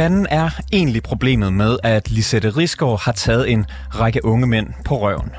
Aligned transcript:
Fanden 0.00 0.26
er 0.30 0.50
egentlig 0.72 1.02
problemet 1.02 1.52
med, 1.52 1.78
at 1.82 2.10
Lisette 2.10 2.50
Risgaard 2.50 3.00
har 3.04 3.12
taget 3.12 3.50
en 3.50 3.66
række 3.94 4.24
unge 4.24 4.46
mænd 4.46 4.68
på 4.84 4.98
røven? 4.98 5.30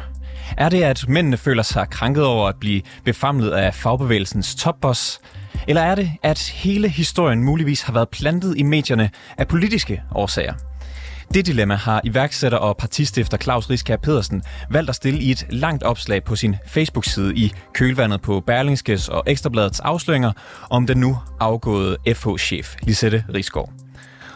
Er 0.58 0.70
det, 0.70 0.84
at 0.84 1.08
mændene 1.08 1.38
føler 1.38 1.64
sig 1.64 1.90
krænket 1.90 2.26
over 2.26 2.48
at 2.48 2.56
blive 2.60 2.82
befamlet 3.06 3.52
af 3.52 3.74
fagbevægelsens 3.74 4.56
topboss? 4.56 5.22
Eller 5.68 5.82
er 5.82 5.96
det, 5.96 6.12
at 6.24 6.40
hele 6.40 6.90
historien 6.90 7.44
muligvis 7.44 7.82
har 7.82 7.94
været 7.94 8.10
plantet 8.10 8.58
i 8.58 8.64
medierne 8.64 9.10
af 9.38 9.48
politiske 9.48 10.02
årsager? 10.16 10.54
Det 11.34 11.46
dilemma 11.46 11.76
har 11.76 12.02
iværksætter 12.04 12.58
og 12.58 12.78
partistifter 12.78 13.38
Claus 13.38 13.70
Riskær 13.70 13.98
Pedersen 13.98 14.42
valgt 14.70 14.90
at 14.90 14.96
stille 14.96 15.20
i 15.20 15.32
et 15.32 15.46
langt 15.50 15.84
opslag 15.84 16.24
på 16.24 16.36
sin 16.36 16.56
Facebook-side 16.68 17.36
i 17.36 17.54
kølvandet 17.74 18.22
på 18.22 18.40
Berlingskes 18.40 19.10
og 19.10 19.24
Ekstrabladets 19.28 19.80
afsløringer 19.80 20.32
om 20.70 20.88
den 20.88 20.98
nu 20.98 21.18
afgåede 21.40 21.98
FH-chef 22.16 22.76
Lisette 22.82 23.26
Risgaard. 23.34 23.81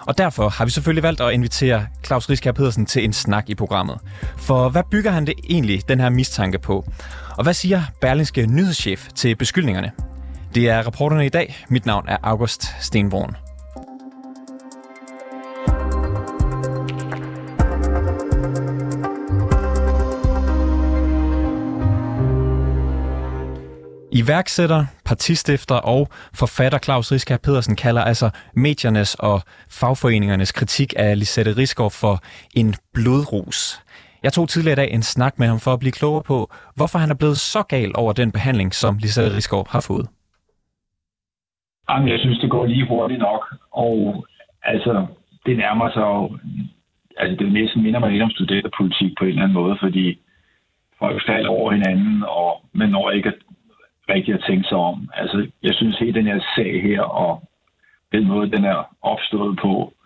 Og 0.08 0.18
derfor 0.18 0.50
har 0.50 0.66
vi 0.66 0.72
selvfølgelig 0.72 1.04
valgt 1.04 1.22
at 1.22 1.34
invitere 1.34 1.86
Claus 2.06 2.30
Riskær 2.30 2.52
Pedersen 2.52 2.86
til 2.86 3.04
en 3.04 3.14
snak 3.14 3.50
i 3.50 3.56
programmet. 3.56 3.98
For 4.38 4.70
hvad 4.70 4.84
bygger 4.92 5.12
han 5.12 5.26
det 5.26 5.34
egentlig, 5.50 5.90
den 5.90 6.00
her 6.00 6.10
mistanke 6.10 6.60
på? 6.60 6.86
Og 7.38 7.44
hvad 7.44 7.54
siger 7.54 7.82
Berlingske 8.02 8.46
nyhedschef 8.46 9.08
til 9.16 9.36
beskyldningerne? 9.36 9.92
Det 10.56 10.70
er 10.70 10.88
reporterne 10.88 11.26
i 11.26 11.30
dag. 11.30 11.66
Mit 11.70 11.86
navn 11.86 12.06
er 12.08 12.18
August 12.24 12.84
Stenborn. 12.86 13.45
Iværksætter, 24.22 24.82
partistifter 25.06 25.76
og 25.76 26.08
forfatter 26.42 26.80
Claus 26.86 27.12
Riskær 27.12 27.38
Pedersen 27.46 27.76
kalder 27.76 28.02
altså 28.02 28.28
mediernes 28.66 29.16
og 29.16 29.38
fagforeningernes 29.80 30.52
kritik 30.52 30.94
af 30.98 31.20
Lisette 31.20 31.52
Risgaard 31.62 31.92
for 31.92 32.16
en 32.62 32.70
blodrus. 32.94 33.60
Jeg 34.24 34.34
tog 34.34 34.50
tidligere 34.50 34.78
i 34.78 34.82
dag 34.82 34.90
en 34.94 35.04
snak 35.04 35.40
med 35.40 35.48
ham 35.48 35.60
for 35.60 35.74
at 35.74 35.80
blive 35.80 35.98
klogere 36.00 36.24
på, 36.32 36.38
hvorfor 36.76 36.98
han 37.00 37.10
er 37.10 37.20
blevet 37.22 37.38
så 37.38 37.62
gal 37.64 37.92
over 37.96 38.14
den 38.14 38.32
behandling, 38.32 38.74
som 38.74 38.98
Lisette 38.98 39.36
Risgaard 39.36 39.68
har 39.76 39.84
fået. 39.90 40.08
Jamen, 41.90 42.10
jeg 42.10 42.20
synes, 42.20 42.40
det 42.40 42.50
går 42.50 42.66
lige 42.66 42.88
hurtigt 42.88 43.20
nok, 43.20 43.42
og 43.72 44.26
altså, 44.64 45.06
det 45.46 45.58
nærmer 45.58 45.88
sig 45.96 46.06
jo, 46.14 46.38
altså 47.18 47.36
det 47.40 47.54
næsten 47.54 47.84
minder 47.84 48.00
mig 48.00 48.12
lidt 48.12 48.24
om 48.24 48.32
studenterpolitik 48.32 49.12
på 49.18 49.24
en 49.24 49.30
eller 49.30 49.44
anden 49.44 49.60
måde, 49.62 49.76
fordi 49.82 50.06
folk 51.00 51.22
falder 51.30 51.50
over 51.50 51.72
hinanden, 51.72 52.24
og 52.24 52.52
man 52.74 52.90
når 52.90 53.12
ikke 53.12 53.30
at 53.30 53.40
rigtig 54.10 54.34
at 54.34 54.44
tænke 54.48 54.68
sig 54.68 54.78
om. 54.78 55.10
Altså, 55.14 55.48
jeg 55.64 55.74
synes 55.76 55.98
hele 55.98 56.14
den 56.14 56.28
her 56.28 56.40
sag 56.56 56.82
her, 56.82 57.02
og 57.02 57.44
den 58.12 58.28
måde, 58.28 58.52
den 58.52 58.66
er 58.66 58.96
opstået 59.02 59.60
på, 59.62 59.94
øh, 59.94 60.06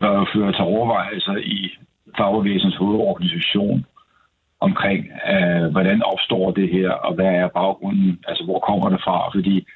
bør 0.00 0.18
jo 0.18 0.26
føre 0.34 0.52
til 0.52 0.64
overvejelser 0.74 1.36
i 1.36 1.70
fagbevægelsens 2.16 2.76
hovedorganisation 2.76 3.86
omkring, 4.60 5.00
øh, 5.32 5.66
hvordan 5.70 6.02
opstår 6.02 6.50
det 6.50 6.68
her, 6.68 6.90
og 6.90 7.14
hvad 7.14 7.32
er 7.42 7.48
baggrunden, 7.48 8.18
altså 8.28 8.44
hvor 8.44 8.58
kommer 8.58 8.88
det 8.88 9.00
fra, 9.04 9.30
fordi 9.34 9.66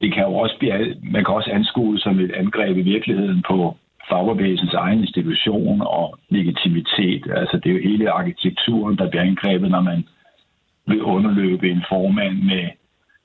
det 0.00 0.14
kan 0.14 0.22
jo 0.22 0.34
også 0.34 0.56
blive, 0.58 0.96
man 1.02 1.24
kan 1.24 1.34
også 1.34 1.50
anskue 1.50 1.98
som 1.98 2.20
et 2.20 2.32
angreb 2.32 2.76
i 2.76 2.90
virkeligheden 2.94 3.42
på 3.50 3.76
fagbevægelsens 4.08 4.74
egen 4.74 5.00
institution 5.00 5.80
og 5.80 6.18
legitimitet. 6.28 7.22
Altså 7.36 7.56
det 7.56 7.70
er 7.70 7.74
jo 7.74 7.88
hele 7.90 8.10
arkitekturen, 8.10 8.98
der 8.98 9.10
bliver 9.10 9.22
angrebet, 9.22 9.70
når 9.70 9.80
man 9.80 10.04
vil 10.86 11.02
underløbe 11.02 11.70
en 11.70 11.84
formand 11.88 12.36
med 12.42 12.68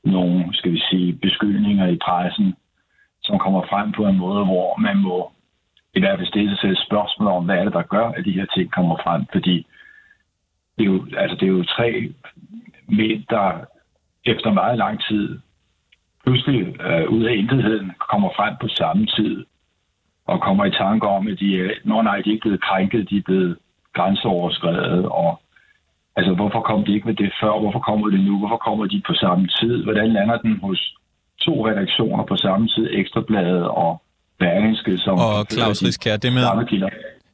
nogle, 0.05 0.45
skal 0.53 0.71
vi 0.71 0.81
sige, 0.89 1.13
beskyldninger 1.13 1.87
i 1.87 1.97
pressen, 2.05 2.55
som 3.23 3.39
kommer 3.39 3.61
frem 3.69 3.91
på 3.91 4.05
en 4.05 4.17
måde, 4.17 4.45
hvor 4.45 4.79
man 4.79 4.97
må 4.97 5.31
i 5.95 5.99
hvert 5.99 6.19
fald 6.19 6.27
stille 6.27 6.57
sig 6.57 6.77
spørgsmål 6.77 7.27
om, 7.27 7.45
hvad 7.45 7.55
er 7.57 7.63
det, 7.63 7.73
der 7.73 7.81
gør, 7.81 8.07
at 8.07 8.25
de 8.25 8.31
her 8.31 8.45
ting 8.45 8.71
kommer 8.71 8.97
frem. 9.03 9.25
Fordi 9.31 9.67
det 10.77 10.83
er 10.83 10.91
jo, 10.93 11.05
altså 11.17 11.35
det 11.39 11.43
er 11.43 11.51
jo 11.57 11.63
tre 11.63 12.13
mænd, 12.87 13.23
der 13.29 13.65
efter 14.25 14.51
meget 14.51 14.77
lang 14.77 15.03
tid 15.09 15.39
pludselig 16.23 16.81
øh, 16.81 17.09
ud 17.09 17.23
af 17.23 17.33
intetheden 17.35 17.91
kommer 18.09 18.29
frem 18.35 18.55
på 18.61 18.67
samme 18.67 19.05
tid 19.05 19.45
og 20.25 20.41
kommer 20.41 20.65
i 20.65 20.71
tanke 20.71 21.07
om, 21.07 21.27
at 21.27 21.39
de 21.39 21.61
er, 21.61 21.69
når 21.83 22.01
nej, 22.01 22.21
de 22.21 22.29
er 22.29 22.33
ikke 22.33 22.41
blevet 22.41 22.61
krænket, 22.61 23.09
de 23.09 23.17
er 23.17 23.21
blevet 23.25 23.57
grænseoverskrevet, 23.93 25.05
og 25.05 25.41
Altså, 26.17 26.33
hvorfor 26.39 26.61
kom 26.69 26.85
de 26.85 26.93
ikke 26.95 27.07
med 27.07 27.15
det 27.15 27.31
før? 27.41 27.59
Hvorfor 27.63 27.79
kommer 27.79 28.07
det 28.13 28.19
nu? 28.19 28.33
Hvorfor 28.39 28.57
kommer 28.67 28.85
de 28.85 29.01
på 29.07 29.13
samme 29.13 29.47
tid? 29.47 29.83
Hvordan 29.83 30.13
lander 30.13 30.37
den 30.37 30.59
hos 30.65 30.95
to 31.45 31.67
redaktioner 31.69 32.23
på 32.25 32.35
samme 32.35 32.67
tid, 32.67 32.87
Ekstrabladet 32.91 33.67
og 33.67 34.01
Berlingske, 34.39 34.97
som... 34.97 35.13
Og 35.17 35.45
Claus 35.51 35.83
Riskær, 35.83 36.17
det 36.17 36.33
med, 36.33 36.43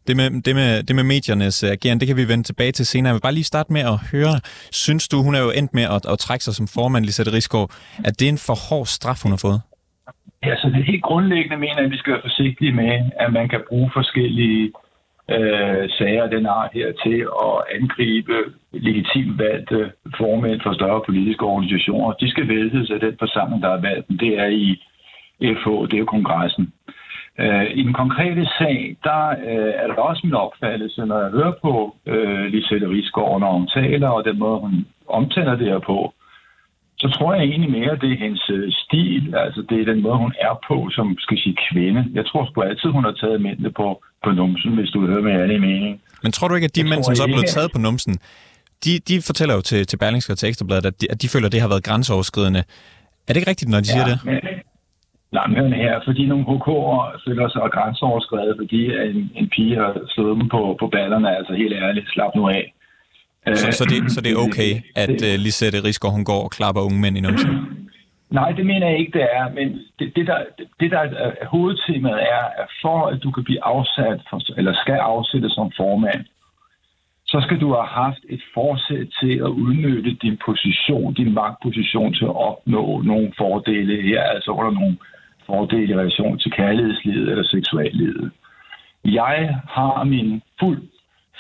det 0.07 0.15
med, 0.17 0.41
det, 0.41 0.55
med, 0.55 0.83
det 0.83 0.95
med 0.95 1.03
mediernes 1.03 1.63
ageren, 1.63 1.99
det 1.99 2.07
kan 2.07 2.17
vi 2.17 2.27
vende 2.27 2.43
tilbage 2.43 2.71
til 2.71 2.85
senere. 2.85 3.09
Jeg 3.09 3.15
vil 3.15 3.21
bare 3.21 3.33
lige 3.33 3.43
starte 3.53 3.73
med 3.73 3.81
at 3.81 3.97
høre, 4.11 4.35
synes 4.71 5.07
du, 5.07 5.17
hun 5.23 5.35
er 5.35 5.41
jo 5.47 5.51
endt 5.59 5.73
med 5.73 5.83
at, 5.83 6.05
at 6.13 6.19
trække 6.19 6.43
sig 6.43 6.53
som 6.55 6.67
formand, 6.67 7.05
Lisette 7.05 7.33
Rigsgaard, 7.33 7.69
at 8.05 8.19
det 8.19 8.25
er 8.25 8.29
en 8.29 8.45
for 8.47 8.57
hård 8.69 8.85
straf, 8.85 9.19
hun 9.23 9.31
har 9.31 9.41
fået? 9.47 9.61
Ja, 10.45 10.55
så 10.55 10.67
det 10.75 10.85
helt 10.85 11.03
grundlæggende 11.03 11.57
mener 11.57 11.77
jeg, 11.77 11.85
at 11.85 11.91
vi 11.91 11.97
skal 11.97 12.13
være 12.13 12.21
forsigtige 12.29 12.71
med, 12.71 13.11
at 13.19 13.33
man 13.33 13.49
kan 13.49 13.61
bruge 13.69 13.89
forskellige 13.93 14.71
øh, 15.37 15.89
sager 15.97 16.23
af 16.23 16.29
den 16.29 16.45
art 16.45 16.71
her 16.73 16.87
til 17.03 17.19
at 17.45 17.55
angribe 17.77 18.37
legitimt 18.71 19.39
valgte 19.39 19.91
formænd 20.17 20.61
for 20.61 20.73
større 20.73 21.01
politiske 21.05 21.45
organisationer. 21.45 22.11
De 22.11 22.29
skal 22.31 22.47
vælges 22.47 22.91
af 22.91 22.99
den 22.99 23.15
forsamling, 23.19 23.63
der 23.63 23.69
er 23.69 23.81
valgt. 23.81 24.07
Det 24.19 24.39
er 24.39 24.47
i 24.47 24.79
FH, 25.41 25.69
det 25.91 25.99
er 25.99 26.05
kongressen. 26.05 26.73
Øh, 27.39 27.65
I 27.71 27.83
den 27.83 27.93
konkrete 27.93 28.45
sag, 28.57 28.97
der 29.03 29.29
øh, 29.29 29.73
er 29.81 29.87
der 29.87 29.93
også 29.93 30.21
min 30.23 30.33
opfattelse, 30.33 31.05
når 31.05 31.19
jeg 31.21 31.31
hører 31.31 31.53
på 31.61 31.95
øh, 32.05 32.45
Lisette 32.45 32.89
Rigsgaard, 32.89 33.39
når 33.39 33.51
hun 33.51 33.67
taler, 33.67 34.09
og 34.09 34.25
den 34.25 34.39
måde, 34.39 34.59
hun 34.59 34.85
omtaler 35.07 35.55
det 35.55 35.67
her 35.67 35.79
på, 35.79 36.13
så 37.01 37.07
tror 37.15 37.33
jeg 37.33 37.43
egentlig 37.43 37.71
mere, 37.77 37.91
at 37.95 38.01
det 38.01 38.11
er 38.13 38.23
hendes 38.25 38.43
øh, 38.55 38.71
stil, 38.83 39.23
altså 39.45 39.61
det 39.69 39.77
er 39.81 39.85
den 39.91 40.01
måde, 40.05 40.17
hun 40.25 40.33
er 40.47 40.53
på, 40.67 40.77
som 40.97 41.07
skal 41.25 41.37
sige 41.43 41.57
kvinde. 41.69 42.01
Jeg 42.17 42.25
tror 42.29 42.43
sgu 42.45 42.61
altid, 42.61 42.89
hun 42.97 43.03
har 43.03 43.15
taget 43.21 43.41
mændene 43.41 43.71
på, 43.79 43.87
på 44.23 44.29
numsen, 44.39 44.71
hvis 44.77 44.89
du 44.95 44.99
hører 45.07 45.23
med 45.27 45.35
alle 45.43 45.59
mening. 45.59 45.93
Men 46.23 46.31
tror 46.31 46.47
du 46.47 46.55
ikke, 46.55 46.69
at 46.71 46.75
de 46.75 46.81
jeg 46.81 46.89
mænd, 46.89 47.03
som 47.03 47.15
så 47.15 47.23
er 47.23 47.33
blevet 47.35 47.53
taget 47.57 47.69
på 47.75 47.79
numsen, 47.87 48.13
de, 48.85 48.91
de 49.09 49.15
fortæller 49.29 49.55
jo 49.55 49.61
til, 49.61 49.87
til 49.89 49.97
Berlingske 49.97 50.33
og 50.33 50.37
til 50.37 50.49
Ekstrabladet, 50.49 50.85
at 50.85 51.01
de, 51.01 51.05
at 51.13 51.21
de 51.21 51.27
føler, 51.33 51.47
at 51.47 51.53
det 51.55 51.61
har 51.61 51.71
været 51.73 51.83
grænseoverskridende. 51.89 52.63
Er 53.25 53.29
det 53.31 53.37
ikke 53.39 53.51
rigtigt, 53.53 53.71
når 53.71 53.81
de 53.81 53.89
ja, 53.89 53.93
siger 53.93 54.05
det? 54.11 54.17
Men, 54.29 54.39
nej, 55.37 55.47
men 55.55 55.73
her, 55.83 55.93
fordi 56.07 56.23
nogle 56.31 56.45
HK'er 56.49 56.99
føler 57.25 57.47
sig 57.49 57.61
grænseoverskrevet, 57.75 58.53
fordi 58.61 58.81
en, 59.09 59.19
en 59.39 59.47
pige 59.55 59.75
har 59.81 59.93
slået 60.13 60.35
dem 60.39 60.47
på, 60.55 60.61
på 60.81 60.87
ballerne, 60.95 61.37
altså 61.37 61.53
helt 61.61 61.73
ærligt, 61.73 62.07
slap 62.13 62.33
nu 62.35 62.43
af. 62.59 62.65
Så, 63.47 63.71
så, 63.71 63.85
det, 63.91 64.11
så 64.11 64.21
det 64.21 64.31
er 64.31 64.43
okay, 64.47 64.71
at 64.95 65.17
uh, 65.29 65.33
Lisette 65.45 65.83
Rigsgaard, 65.83 66.13
hun 66.13 66.25
går 66.25 66.43
og 66.43 66.51
klapper 66.51 66.81
unge 66.81 66.99
mænd 67.01 67.17
i 67.17 67.21
numsen? 67.21 67.49
Nej, 68.29 68.51
det 68.51 68.65
mener 68.65 68.87
jeg 68.87 68.99
ikke, 68.99 69.19
det 69.19 69.27
er. 69.33 69.49
Men 69.57 69.67
det, 69.99 70.15
det, 70.15 70.27
der, 70.27 70.39
det 70.79 70.91
der 70.91 70.99
er 70.99 71.45
hovedtemaet 71.45 72.21
er, 72.21 72.43
at 72.61 72.69
for 72.81 73.07
at 73.07 73.23
du 73.23 73.31
kan 73.31 73.43
blive 73.43 73.63
afsat, 73.63 74.19
for, 74.29 74.57
eller 74.57 74.73
skal 74.73 74.99
afsættes 75.13 75.51
som 75.51 75.71
formand, 75.77 76.25
så 77.25 77.41
skal 77.45 77.59
du 77.61 77.67
have 77.73 77.87
haft 77.87 78.23
et 78.29 78.43
forsæt 78.53 79.07
til 79.21 79.33
at 79.47 79.51
udnytte 79.65 80.11
din 80.21 80.37
position, 80.45 81.13
din 81.13 81.33
magtposition 81.33 82.13
til 82.13 82.25
at 82.25 82.35
opnå 82.35 83.01
nogle 83.01 83.33
fordele 83.37 84.01
her, 84.01 84.21
altså 84.21 84.51
under 84.51 84.71
nogle 84.71 84.97
fordele 85.45 85.91
i 85.91 85.95
relation 85.95 86.39
til 86.39 86.51
kærlighedslivet 86.51 87.29
eller 87.31 87.43
seksuallivet. 87.43 88.31
Jeg 89.05 89.59
har 89.69 90.03
min 90.03 90.41
fuld 90.59 90.81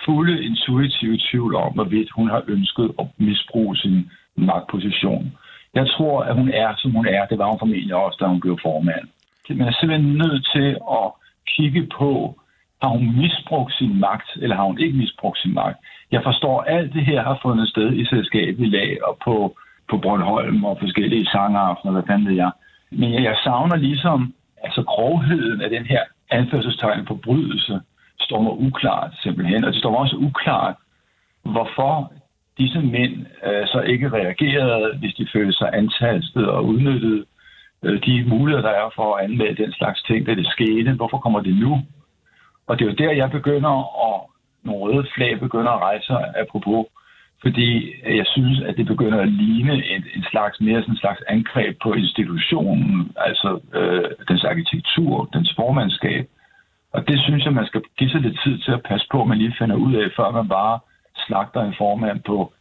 fulde 0.05 0.43
intuitive 0.43 1.19
tvivl 1.29 1.55
om, 1.55 1.73
hvorvidt 1.73 2.09
hun 2.15 2.29
har 2.29 2.43
ønsket 2.47 2.91
at 2.99 3.07
misbruge 3.17 3.77
sin 3.77 4.09
magtposition. 4.35 5.37
Jeg 5.73 5.87
tror, 5.89 6.23
at 6.23 6.35
hun 6.35 6.49
er, 6.49 6.73
som 6.77 6.91
hun 6.91 7.07
er. 7.07 7.25
Det 7.25 7.37
var 7.37 7.47
hun 7.49 7.59
formentlig 7.59 7.95
også, 7.95 8.17
da 8.21 8.25
hun 8.25 8.39
blev 8.39 8.59
formand. 8.61 9.07
Man 9.49 9.67
er 9.67 9.75
simpelthen 9.79 10.17
nødt 10.17 10.47
til 10.55 10.69
at 10.99 11.07
kigge 11.55 11.87
på, 11.97 12.39
har 12.81 12.89
hun 12.89 13.17
misbrugt 13.21 13.73
sin 13.73 13.99
magt, 13.99 14.29
eller 14.41 14.55
har 14.55 14.63
hun 14.63 14.79
ikke 14.79 14.97
misbrugt 14.97 15.39
sin 15.39 15.53
magt? 15.53 15.77
Jeg 16.11 16.21
forstår, 16.23 16.61
at 16.61 16.77
alt 16.77 16.93
det 16.93 17.05
her 17.05 17.23
har 17.23 17.39
fundet 17.41 17.69
sted 17.69 17.93
i 17.93 18.05
selskabet 18.05 18.59
i 18.59 18.69
lag 18.69 18.97
og 19.07 19.17
på, 19.25 19.57
på 19.89 19.97
Bornholm 19.97 20.63
og 20.63 20.77
forskellige 20.79 21.25
sangaftener, 21.25 21.91
hvad 21.91 22.03
fanden 22.07 22.27
ved 22.27 22.35
jeg. 22.35 22.51
Men 22.91 23.23
jeg 23.23 23.35
savner 23.43 23.75
ligesom 23.75 24.33
altså 24.63 24.83
grovheden 24.83 25.61
af 25.61 25.69
den 25.69 25.85
her 25.85 26.03
anførselstegn 26.29 27.07
forbrydelse, 27.07 27.81
står 28.21 28.41
mig 28.41 28.53
uklart 28.67 29.11
simpelthen. 29.23 29.63
Og 29.63 29.71
det 29.71 29.79
står 29.79 29.91
mig 29.91 29.99
også 29.99 30.15
uklart, 30.15 30.75
hvorfor 31.43 32.11
disse 32.57 32.81
mænd 32.81 33.15
øh, 33.47 33.67
så 33.67 33.79
ikke 33.79 34.09
reagerede, 34.09 34.97
hvis 34.99 35.13
de 35.13 35.27
følte 35.33 35.53
sig 35.53 35.69
antastet 35.73 36.47
og 36.47 36.65
udnyttede 36.65 37.25
øh, 37.83 38.05
de 38.05 38.23
muligheder, 38.27 38.67
der 38.67 38.75
er 38.81 38.89
for 38.95 39.15
at 39.15 39.23
anmelde 39.23 39.63
den 39.63 39.73
slags 39.73 40.01
ting, 40.03 40.25
da 40.25 40.35
det 40.35 40.47
skete. 40.47 40.93
Hvorfor 40.93 41.17
kommer 41.17 41.39
det 41.39 41.55
nu? 41.55 41.81
Og 42.67 42.79
det 42.79 42.85
er 42.85 42.89
jo 42.89 42.95
der, 43.03 43.11
jeg 43.11 43.31
begynder 43.31 43.73
at 44.07 44.21
nogle 44.63 44.81
røde 44.81 45.07
flag 45.15 45.39
begynder 45.39 45.71
at 45.71 45.81
rejse 45.81 46.05
sig 46.05 46.33
apropos, 46.35 46.85
fordi 47.41 47.93
jeg 48.05 48.25
synes, 48.25 48.61
at 48.61 48.77
det 48.77 48.85
begynder 48.85 49.19
at 49.21 49.31
ligne 49.31 49.73
en, 49.85 50.03
en 50.15 50.23
slags 50.31 50.61
mere 50.61 50.81
sådan 50.81 50.93
en 50.93 50.97
slags 50.97 51.21
angreb 51.27 51.77
på 51.83 51.93
institutionen, 51.93 53.11
altså 53.17 53.59
øh, 53.73 54.09
dens 54.27 54.43
arkitektur, 54.43 55.29
dens 55.33 55.53
formandskab, 55.55 56.29
og 56.93 57.07
det 57.07 57.19
synes 57.19 57.45
jeg, 57.45 57.53
man 57.53 57.65
skal 57.65 57.81
give 57.97 58.09
sig 58.09 58.21
lidt 58.21 58.39
tid 58.43 58.57
til 58.57 58.71
at 58.71 58.83
passe 58.83 59.07
på, 59.11 59.21
at 59.21 59.27
man 59.27 59.37
lige 59.37 59.55
finder 59.59 59.75
ud 59.75 59.93
af, 59.93 60.07
før 60.15 60.31
man 60.31 60.47
bare 60.47 60.79
slagter 61.15 61.61
en 61.61 61.75
formand 61.77 62.19
på 62.25 62.53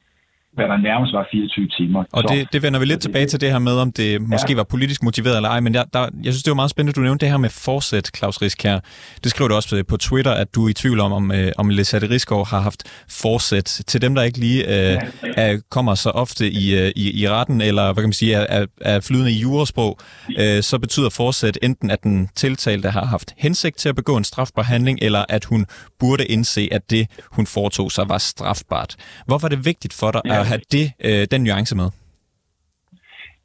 hvad 0.53 0.65
der 0.69 0.77
nærmest 0.77 1.13
var 1.13 1.29
24 1.31 1.69
timer. 1.69 2.05
Og 2.13 2.23
det, 2.29 2.53
det 2.53 2.63
vender 2.63 2.81
vi 2.81 2.87
lidt 2.87 3.01
tilbage 3.01 3.27
til 3.27 3.41
det 3.41 3.51
her 3.51 3.59
med, 3.59 3.73
om 3.73 3.93
det 3.93 4.23
måske 4.23 4.51
ja. 4.53 4.57
var 4.57 4.65
politisk 4.65 5.03
motiveret 5.03 5.37
eller 5.37 5.49
ej, 5.49 5.61
men 5.61 5.75
jeg, 5.75 5.85
der, 5.93 6.01
jeg 6.01 6.33
synes, 6.33 6.43
det 6.43 6.51
var 6.51 6.55
meget 6.55 6.71
spændende, 6.71 6.97
du 6.97 7.01
nævnte 7.01 7.25
det 7.25 7.31
her 7.33 7.39
med 7.39 7.51
forsæt, 7.51 8.11
Claus 8.17 8.43
Riskær. 8.43 8.79
Det 9.25 9.31
skriver 9.31 9.49
du 9.49 9.55
også 9.55 9.85
på 9.89 9.97
Twitter, 9.97 10.33
at 10.33 10.55
du 10.55 10.65
er 10.65 10.69
i 10.69 10.73
tvivl 10.73 11.01
om, 11.01 11.13
om, 11.13 11.33
øh, 11.33 11.53
om 11.59 11.69
Lisette 11.69 12.11
Riskov 12.11 12.47
har 12.47 12.61
haft 12.61 13.05
forsæt. 13.11 13.83
Til 13.87 14.03
dem, 14.03 14.15
der 14.15 14.23
ikke 14.23 14.39
lige 14.39 14.93
øh, 14.93 14.99
er, 15.37 15.61
kommer 15.71 15.95
så 15.95 16.11
ofte 16.11 16.51
i, 16.51 16.79
øh, 16.79 16.93
i, 16.97 17.23
i 17.23 17.29
retten, 17.29 17.61
eller 17.61 17.83
hvad 17.83 18.03
kan 18.03 18.09
man 18.09 18.13
sige, 18.13 18.35
er, 18.35 18.67
er 18.81 19.01
flydende 19.01 19.33
i 19.33 19.39
jurasprog, 19.39 19.99
øh, 20.39 20.63
så 20.63 20.79
betyder 20.79 21.11
forsæt 21.11 21.59
enten, 21.63 21.91
at 21.91 22.03
den 22.03 22.29
tiltalte 22.37 22.91
har 22.91 23.05
haft 23.05 23.35
hensigt 23.39 23.77
til 23.77 23.89
at 23.89 23.97
begå 23.97 24.17
en 24.17 24.25
strafbar 24.25 24.63
handling, 24.63 24.99
eller 25.03 25.25
at 25.29 25.45
hun 25.45 25.67
burde 26.01 26.27
indse, 26.27 26.69
at 26.73 26.91
det, 26.91 27.07
hun 27.33 27.47
foretog 27.47 27.93
sig, 27.93 28.09
var 28.09 28.19
strafbart. 28.19 28.97
Hvorfor 29.27 29.47
er 29.47 29.49
det 29.49 29.65
vigtigt 29.65 29.95
for 29.95 30.11
dig 30.11 30.21
ja 30.25 30.40
at 30.41 30.47
have 30.51 30.63
det, 30.77 30.87
øh, 31.07 31.23
den 31.33 31.41
nuance 31.45 31.77
med? 31.77 31.89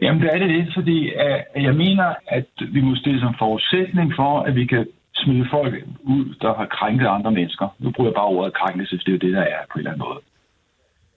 Jamen, 0.01 0.21
det 0.21 0.29
er 0.33 0.39
det 0.39 0.49
lidt, 0.49 0.73
fordi 0.73 1.13
at 1.55 1.63
jeg 1.67 1.75
mener, 1.75 2.13
at 2.27 2.49
vi 2.75 2.81
må 2.81 2.95
stille 2.95 3.19
som 3.19 3.35
forudsætning 3.39 4.13
for, 4.15 4.39
at 4.39 4.55
vi 4.55 4.65
kan 4.65 4.87
smide 5.15 5.47
folk 5.51 5.73
ud, 6.03 6.25
der 6.41 6.53
har 6.59 6.65
krænket 6.65 7.07
andre 7.07 7.31
mennesker. 7.31 7.67
Nu 7.79 7.91
bruger 7.91 8.09
jeg 8.09 8.15
bare 8.15 8.33
ordet 8.37 8.53
krænkelse, 8.53 8.97
det 8.97 9.07
er 9.07 9.11
jo 9.11 9.17
det, 9.17 9.33
der 9.33 9.41
er 9.41 9.61
på 9.71 9.73
en 9.75 9.79
eller 9.79 9.91
anden 9.91 10.05
måde. 10.07 10.19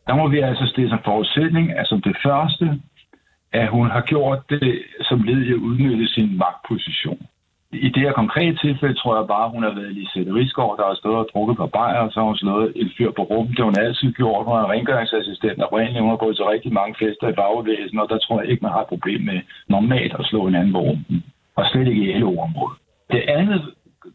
Der 0.07 0.15
må 0.15 0.29
vi 0.29 0.39
altså 0.39 0.67
stille 0.67 0.91
som 0.91 1.01
forudsætning, 1.05 1.73
at 1.79 1.87
som 1.87 2.03
det 2.03 2.17
første, 2.27 2.67
at 3.53 3.69
hun 3.69 3.91
har 3.91 4.01
gjort 4.01 4.51
det 4.51 4.83
som 5.09 5.23
led 5.23 5.43
i 5.43 5.51
at 5.51 5.65
udnytte 5.69 6.09
sin 6.15 6.39
magtposition. 6.39 7.27
I 7.73 7.89
det 7.89 8.03
her 8.03 8.13
konkrete 8.13 8.57
tilfælde 8.57 8.95
tror 8.95 9.17
jeg 9.17 9.27
bare, 9.27 9.51
hun 9.51 9.63
har 9.63 9.75
været 9.79 9.93
Lisette 9.93 10.35
Rigsgaard, 10.35 10.77
der 10.79 10.87
har 10.87 10.95
stået 10.95 11.19
og 11.23 11.29
drukket 11.33 11.57
på 11.57 11.67
bajer, 11.67 12.01
og 12.07 12.13
så 12.13 12.21
har 12.21 12.27
hun 12.27 12.37
slået 12.37 12.73
et 12.77 12.91
fyr 12.97 13.11
på 13.11 13.23
rum. 13.23 13.47
Det 13.47 13.59
har 13.59 13.65
hun 13.65 13.81
altid 13.87 14.13
gjort. 14.13 14.47
Hun 14.47 14.57
er 14.57 14.71
rengøringsassistent, 14.71 15.63
og 15.63 15.73
rent 15.73 16.01
hun 16.01 16.11
har 16.11 16.23
gået 16.25 16.37
til 16.37 16.45
rigtig 16.45 16.73
mange 16.73 16.95
fester 17.01 17.29
i 17.29 17.39
bagbevægelsen, 17.41 17.99
og 17.99 18.09
der 18.09 18.19
tror 18.19 18.41
jeg 18.41 18.51
ikke, 18.51 18.63
man 18.63 18.73
har 18.73 18.83
et 18.83 18.93
problem 18.95 19.21
med 19.31 19.39
normalt 19.69 20.15
at 20.19 20.27
slå 20.31 20.47
en 20.47 20.55
anden 20.55 20.73
på 20.73 20.81
rumpen. 20.89 21.25
Og 21.57 21.65
slet 21.67 21.89
ikke 21.89 22.05
i 22.05 22.19
LO-området. 22.19 22.79
Det 23.13 23.23
andet, 23.39 23.61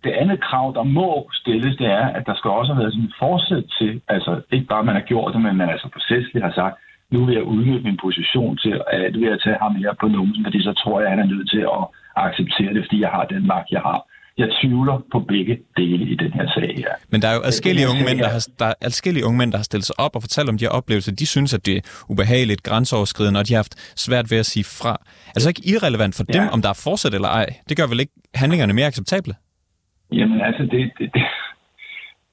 det 0.04 0.12
andet 0.22 0.40
krav, 0.48 0.74
der 0.78 0.84
må 0.84 1.30
stilles, 1.34 1.76
det 1.78 1.88
er, 1.88 2.06
at 2.18 2.24
der 2.26 2.36
skal 2.36 2.52
også 2.52 2.74
have 2.74 2.82
været 2.82 2.94
sådan 2.94 3.06
en 3.06 3.20
forsæt 3.20 3.66
til, 3.80 4.02
altså 4.08 4.42
ikke 4.52 4.68
bare 4.68 4.84
man 4.84 4.96
har 4.96 5.06
gjort 5.12 5.34
det, 5.34 5.42
men 5.42 5.58
man 5.58 5.70
altså 5.70 5.88
procesligt 5.94 6.46
har 6.46 6.54
sagt, 6.62 6.76
nu 7.12 7.26
vil 7.26 7.36
jeg 7.36 7.44
udnytte 7.44 7.88
min 7.90 8.00
position 8.06 8.58
til, 8.58 8.82
at 8.88 9.14
vil 9.14 9.30
jeg 9.34 9.40
tage 9.42 9.62
ham 9.62 9.76
her 9.76 9.94
på 10.02 10.08
numsen, 10.08 10.44
fordi 10.46 10.64
så 10.64 10.74
tror 10.74 11.00
jeg, 11.00 11.08
at 11.08 11.14
han 11.16 11.24
er 11.26 11.34
nødt 11.34 11.50
til 11.50 11.60
at 11.60 11.84
acceptere 12.16 12.74
det, 12.74 12.84
fordi 12.86 13.02
jeg 13.02 13.10
har 13.10 13.26
den 13.26 13.48
magt, 13.48 13.72
jeg 13.72 13.82
har. 13.82 14.00
Jeg 14.38 14.50
tvivler 14.62 14.98
på 15.12 15.20
begge 15.20 15.60
dele 15.78 16.06
i 16.14 16.16
den 16.16 16.34
her 16.34 16.48
sag 16.56 16.74
her. 16.78 16.92
Men 17.12 17.22
der 17.22 17.28
er 17.28 17.36
jo 17.36 17.42
adskillige 17.44 17.88
unge, 17.90 18.04
mænd, 18.06 18.20
der 18.20 18.30
har, 18.30 18.48
der 18.60 18.66
er 18.66 18.74
adskillige 18.82 19.26
unge 19.26 19.38
mænd, 19.38 19.52
der 19.52 19.58
har 19.58 19.64
stillet 19.64 19.86
sig 19.86 19.96
op 20.00 20.16
og 20.16 20.22
fortalt 20.22 20.50
om 20.50 20.58
de 20.58 20.66
her 20.66 20.70
oplevelser. 20.70 21.12
De 21.12 21.26
synes, 21.26 21.54
at 21.54 21.66
det 21.66 21.76
er 21.78 21.82
ubehageligt, 22.10 22.64
grænseoverskridende, 22.64 23.40
og 23.40 23.48
de 23.48 23.54
har 23.54 23.58
haft 23.58 23.76
svært 24.06 24.32
ved 24.32 24.38
at 24.38 24.46
sige 24.46 24.64
fra. 24.64 24.94
Er 25.28 25.34
det 25.34 25.42
så 25.42 25.50
ikke 25.50 25.68
irrelevant 25.74 26.16
for 26.18 26.24
ja. 26.28 26.34
dem, 26.34 26.44
om 26.54 26.62
der 26.62 26.70
er 26.70 26.80
fortsat 26.84 27.14
eller 27.14 27.28
ej? 27.28 27.46
Det 27.70 27.78
gør 27.78 27.88
vel 27.88 28.00
ikke 28.00 28.14
handlingerne 28.36 28.74
mere 28.74 28.86
acceptable? 28.86 29.34
Jamen 30.12 30.42
altså, 30.42 30.64
det, 30.64 30.92
det, 31.00 31.10
det, 31.14 31.24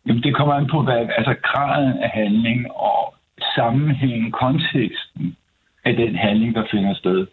jamen, 0.07 0.23
det 0.23 0.37
kommer 0.37 0.55
an 0.55 0.69
på, 0.71 0.83
hvad, 0.83 1.01
altså 1.19 1.35
graden 1.43 1.99
af 2.07 2.11
handling 2.11 2.61
og 2.73 3.15
sammenhængen, 3.57 4.33
konteksten 4.33 5.37
af 5.85 5.97
den 5.97 6.15
handling, 6.17 6.55
der 6.55 6.65
finder 6.71 6.95
sted. 6.95 7.27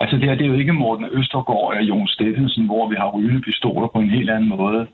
Altså 0.00 0.16
det 0.16 0.28
her, 0.28 0.34
det 0.34 0.44
er 0.44 0.50
jo 0.50 0.60
ikke 0.62 0.72
Morten 0.72 1.06
Østergaard 1.12 1.76
og 1.76 1.82
Jon 1.82 2.08
Steffensen, 2.08 2.66
hvor 2.66 2.88
vi 2.88 2.96
har 2.98 3.10
rygende 3.10 3.40
pistoler 3.40 3.88
på 3.88 3.98
en 3.98 4.10
helt 4.10 4.30
anden 4.30 4.48
måde. 4.48 4.86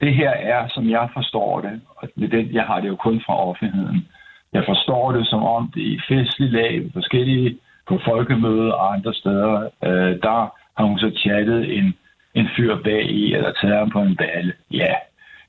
Det 0.00 0.14
her 0.14 0.30
er, 0.30 0.68
som 0.68 0.90
jeg 0.90 1.08
forstår 1.12 1.60
det, 1.60 1.80
og 1.96 2.08
med 2.16 2.28
den, 2.28 2.52
jeg 2.52 2.64
har 2.64 2.80
det 2.80 2.88
jo 2.88 2.96
kun 2.96 3.22
fra 3.26 3.48
offentligheden, 3.48 4.08
jeg 4.52 4.64
forstår 4.64 5.12
det 5.12 5.26
som 5.26 5.42
om 5.42 5.70
det 5.74 5.80
i 5.80 6.00
festlig 6.08 6.50
lag, 6.50 6.90
forskellige 6.92 7.58
på 7.88 8.00
folkemøder 8.04 8.72
og 8.72 8.94
andre 8.94 9.14
steder, 9.14 9.68
øh, 9.84 10.12
der 10.22 10.52
har 10.76 10.84
hun 10.84 10.98
så 10.98 11.10
chattet 11.16 11.78
en, 11.78 11.94
en 12.34 12.48
fyr 12.56 12.82
bag 12.82 13.10
i, 13.10 13.34
eller 13.34 13.52
taget 13.52 13.78
ham 13.78 13.90
på 13.90 14.00
en 14.00 14.16
balle. 14.16 14.52
Ja, 14.70 14.94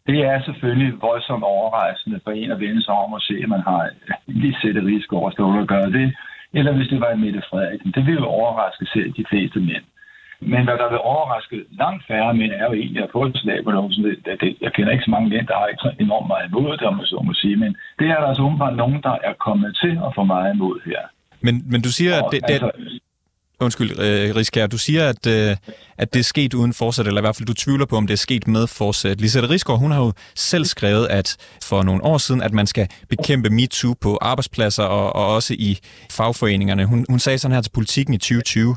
det 0.07 0.19
er 0.25 0.41
selvfølgelig 0.41 1.01
voldsomt 1.01 1.43
overrejsende 1.43 2.19
for 2.23 2.31
en 2.31 2.51
at 2.51 2.59
vende 2.59 2.83
sig 2.83 2.93
om 2.93 3.13
og 3.13 3.21
se, 3.21 3.33
at 3.43 3.49
man 3.49 3.61
har 3.61 3.89
lige 4.27 4.57
set 4.61 4.77
et 4.77 4.85
risk 4.85 5.05
stå 5.05 5.59
og 5.59 5.67
gøre 5.67 5.91
det 5.91 6.15
eller 6.53 6.71
hvis 6.71 6.87
det 6.87 6.99
var 7.01 7.11
en 7.11 7.21
Mette 7.21 7.41
Frederiksen. 7.49 7.91
Det 7.91 8.05
vil 8.05 8.13
jo 8.13 8.25
overraske 8.25 8.85
selv 8.93 9.09
de 9.19 9.25
fleste 9.29 9.59
mænd. 9.59 9.85
Men 10.41 10.63
hvad 10.63 10.77
der 10.81 10.89
vil 10.89 11.07
overraske 11.13 11.57
langt 11.81 12.03
færre 12.07 12.33
mænd, 12.33 12.51
er 12.51 12.65
jo 12.69 12.73
egentlig 12.73 13.03
at 13.03 13.09
få 13.11 13.25
et 13.25 13.37
slag 13.37 13.63
på 13.63 13.71
nogen. 13.71 13.91
Det, 13.91 14.41
det, 14.41 14.57
jeg 14.61 14.73
kender 14.73 14.91
ikke 14.91 15.07
så 15.07 15.11
mange 15.11 15.29
mænd, 15.29 15.47
der 15.47 15.57
har 15.59 15.67
ikke 15.67 15.85
så 15.87 15.91
enormt 15.99 16.27
meget 16.27 16.45
imod 16.49 16.77
det, 16.77 16.87
om 16.91 16.95
man 16.95 17.05
så 17.05 17.21
må 17.25 17.33
sige. 17.33 17.55
Men 17.55 17.71
det 17.99 18.07
er 18.07 18.17
der 18.19 18.27
altså 18.27 18.43
umiddelbart 18.43 18.75
nogen, 18.75 19.01
der 19.03 19.15
er 19.23 19.33
kommet 19.33 19.77
til 19.83 19.93
at 20.05 20.11
få 20.15 20.23
meget 20.23 20.55
imod 20.55 20.75
her. 20.85 21.01
Men, 21.41 21.55
men 21.71 21.81
du 21.81 21.91
siger, 21.97 22.13
at 22.19 22.25
det, 22.31 22.41
det, 22.47 22.53
altså, 22.53 22.71
Undskyld, 23.61 23.99
øh, 23.99 24.35
Riskær, 24.35 24.67
du 24.67 24.77
siger, 24.77 25.09
at, 25.09 25.27
øh, 25.27 25.57
at 25.97 26.13
det 26.13 26.19
er 26.19 26.23
sket 26.23 26.53
uden 26.53 26.73
forsæt, 26.73 27.07
eller 27.07 27.21
i 27.21 27.23
hvert 27.23 27.35
fald 27.35 27.47
du 27.47 27.53
tvivler 27.53 27.85
på, 27.85 27.97
om 27.97 28.07
det 28.07 28.13
er 28.13 28.17
sket 28.17 28.47
med 28.47 28.67
forsæt. 28.67 29.21
Lisette 29.21 29.49
Rigsgaard, 29.49 29.79
hun 29.79 29.91
har 29.91 29.99
jo 29.99 30.13
selv 30.35 30.65
skrevet, 30.65 31.07
at 31.07 31.37
for 31.63 31.83
nogle 31.83 32.03
år 32.03 32.17
siden, 32.17 32.41
at 32.41 32.53
man 32.53 32.67
skal 32.67 32.87
bekæmpe 33.09 33.49
MeToo 33.49 33.93
på 34.01 34.17
arbejdspladser 34.21 34.83
og, 34.83 35.15
og 35.15 35.35
også 35.35 35.53
i 35.53 35.79
fagforeningerne. 36.11 36.85
Hun, 36.85 37.05
hun 37.09 37.19
sagde 37.19 37.37
sådan 37.37 37.55
her 37.55 37.61
til 37.61 37.69
politikken 37.69 38.13
i 38.13 38.17
2020. 38.17 38.75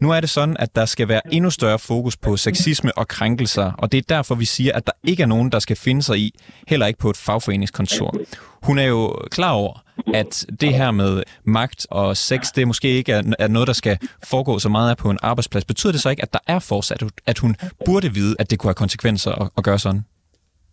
Nu 0.00 0.10
er 0.10 0.20
det 0.20 0.30
sådan, 0.30 0.56
at 0.58 0.76
der 0.76 0.86
skal 0.86 1.08
være 1.08 1.20
endnu 1.32 1.50
større 1.50 1.78
fokus 1.78 2.16
på 2.16 2.36
sexisme 2.36 2.98
og 2.98 3.08
krænkelser, 3.08 3.72
og 3.78 3.92
det 3.92 3.98
er 3.98 4.02
derfor, 4.08 4.34
vi 4.34 4.44
siger, 4.44 4.72
at 4.74 4.86
der 4.86 4.92
ikke 5.04 5.22
er 5.22 5.26
nogen, 5.26 5.52
der 5.52 5.58
skal 5.58 5.76
finde 5.76 6.02
sig 6.02 6.18
i, 6.18 6.34
heller 6.68 6.86
ikke 6.86 6.98
på 6.98 7.10
et 7.10 7.16
fagforeningskontor. 7.16 8.14
Hun 8.62 8.78
er 8.78 8.84
jo 8.84 9.18
klar 9.30 9.50
over, 9.50 9.85
at 10.14 10.46
det 10.60 10.74
her 10.74 10.90
med 10.90 11.22
magt 11.44 11.86
og 11.90 12.16
sex, 12.16 12.52
det 12.56 12.66
måske 12.66 12.88
ikke 12.88 13.12
er, 13.12 13.22
er 13.38 13.48
noget, 13.48 13.68
der 13.68 13.72
skal 13.82 13.98
foregå 14.30 14.58
så 14.58 14.68
meget 14.68 14.90
af 14.90 14.96
på 14.96 15.10
en 15.10 15.18
arbejdsplads. 15.22 15.64
Betyder 15.64 15.92
det 15.92 16.00
så 16.00 16.10
ikke, 16.10 16.22
at 16.22 16.32
der 16.32 16.38
er 16.46 16.58
fortsat, 16.58 17.02
at 17.26 17.38
hun 17.38 17.56
burde 17.86 18.08
vide, 18.14 18.36
at 18.38 18.50
det 18.50 18.58
kunne 18.58 18.68
have 18.68 18.84
konsekvenser 18.84 19.32
at, 19.42 19.48
at 19.58 19.64
gøre 19.64 19.78
sådan? 19.78 20.04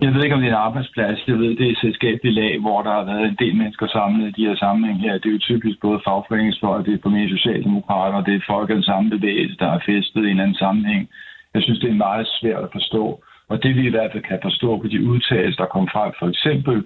Jeg 0.01 0.13
ved 0.13 0.24
ikke, 0.24 0.36
om 0.36 0.41
det 0.41 0.50
er 0.50 0.55
en 0.57 0.67
arbejdsplads. 0.69 1.19
Jeg 1.27 1.38
ved, 1.41 1.50
det 1.59 1.65
er 1.67 1.71
et 1.71 1.83
selskabeligt 1.88 2.36
lag, 2.41 2.53
hvor 2.59 2.79
der 2.81 2.93
har 3.00 3.05
været 3.12 3.25
en 3.27 3.38
del 3.43 3.55
mennesker 3.62 3.88
samlet 3.88 4.27
i 4.27 4.36
de 4.38 4.47
her 4.47 4.55
sammenhæng 4.55 5.00
her. 5.01 5.13
Det 5.21 5.29
er 5.29 5.38
jo 5.38 5.47
typisk 5.50 5.77
både 5.81 6.00
fagforeningsfolk, 6.07 6.86
det 6.86 6.93
er 6.93 7.03
på 7.03 7.09
mere 7.09 7.29
socialdemokrater, 7.38 8.17
og 8.19 8.25
det 8.25 8.36
er 8.36 8.50
folk 8.53 8.69
af 8.69 8.75
den 8.75 8.89
samme 8.91 9.09
bevægelse, 9.09 9.55
der 9.63 9.69
er 9.71 9.79
festet 9.86 10.21
i 10.25 10.31
en 10.31 10.39
anden 10.39 10.62
sammenhæng. 10.65 11.09
Jeg 11.53 11.62
synes, 11.63 11.79
det 11.79 11.89
er 11.89 12.05
meget 12.07 12.27
svært 12.39 12.63
at 12.63 12.75
forstå. 12.77 13.24
Og 13.51 13.63
det 13.63 13.75
vi 13.75 13.83
i 13.88 13.93
hvert 13.95 14.12
fald 14.12 14.24
kan 14.24 14.39
forstå 14.47 14.69
på 14.81 14.88
de 14.88 15.00
udtalelser, 15.12 15.63
der 15.63 15.74
kom 15.75 15.88
frem 15.93 16.12
for 16.19 16.27
eksempel 16.33 16.83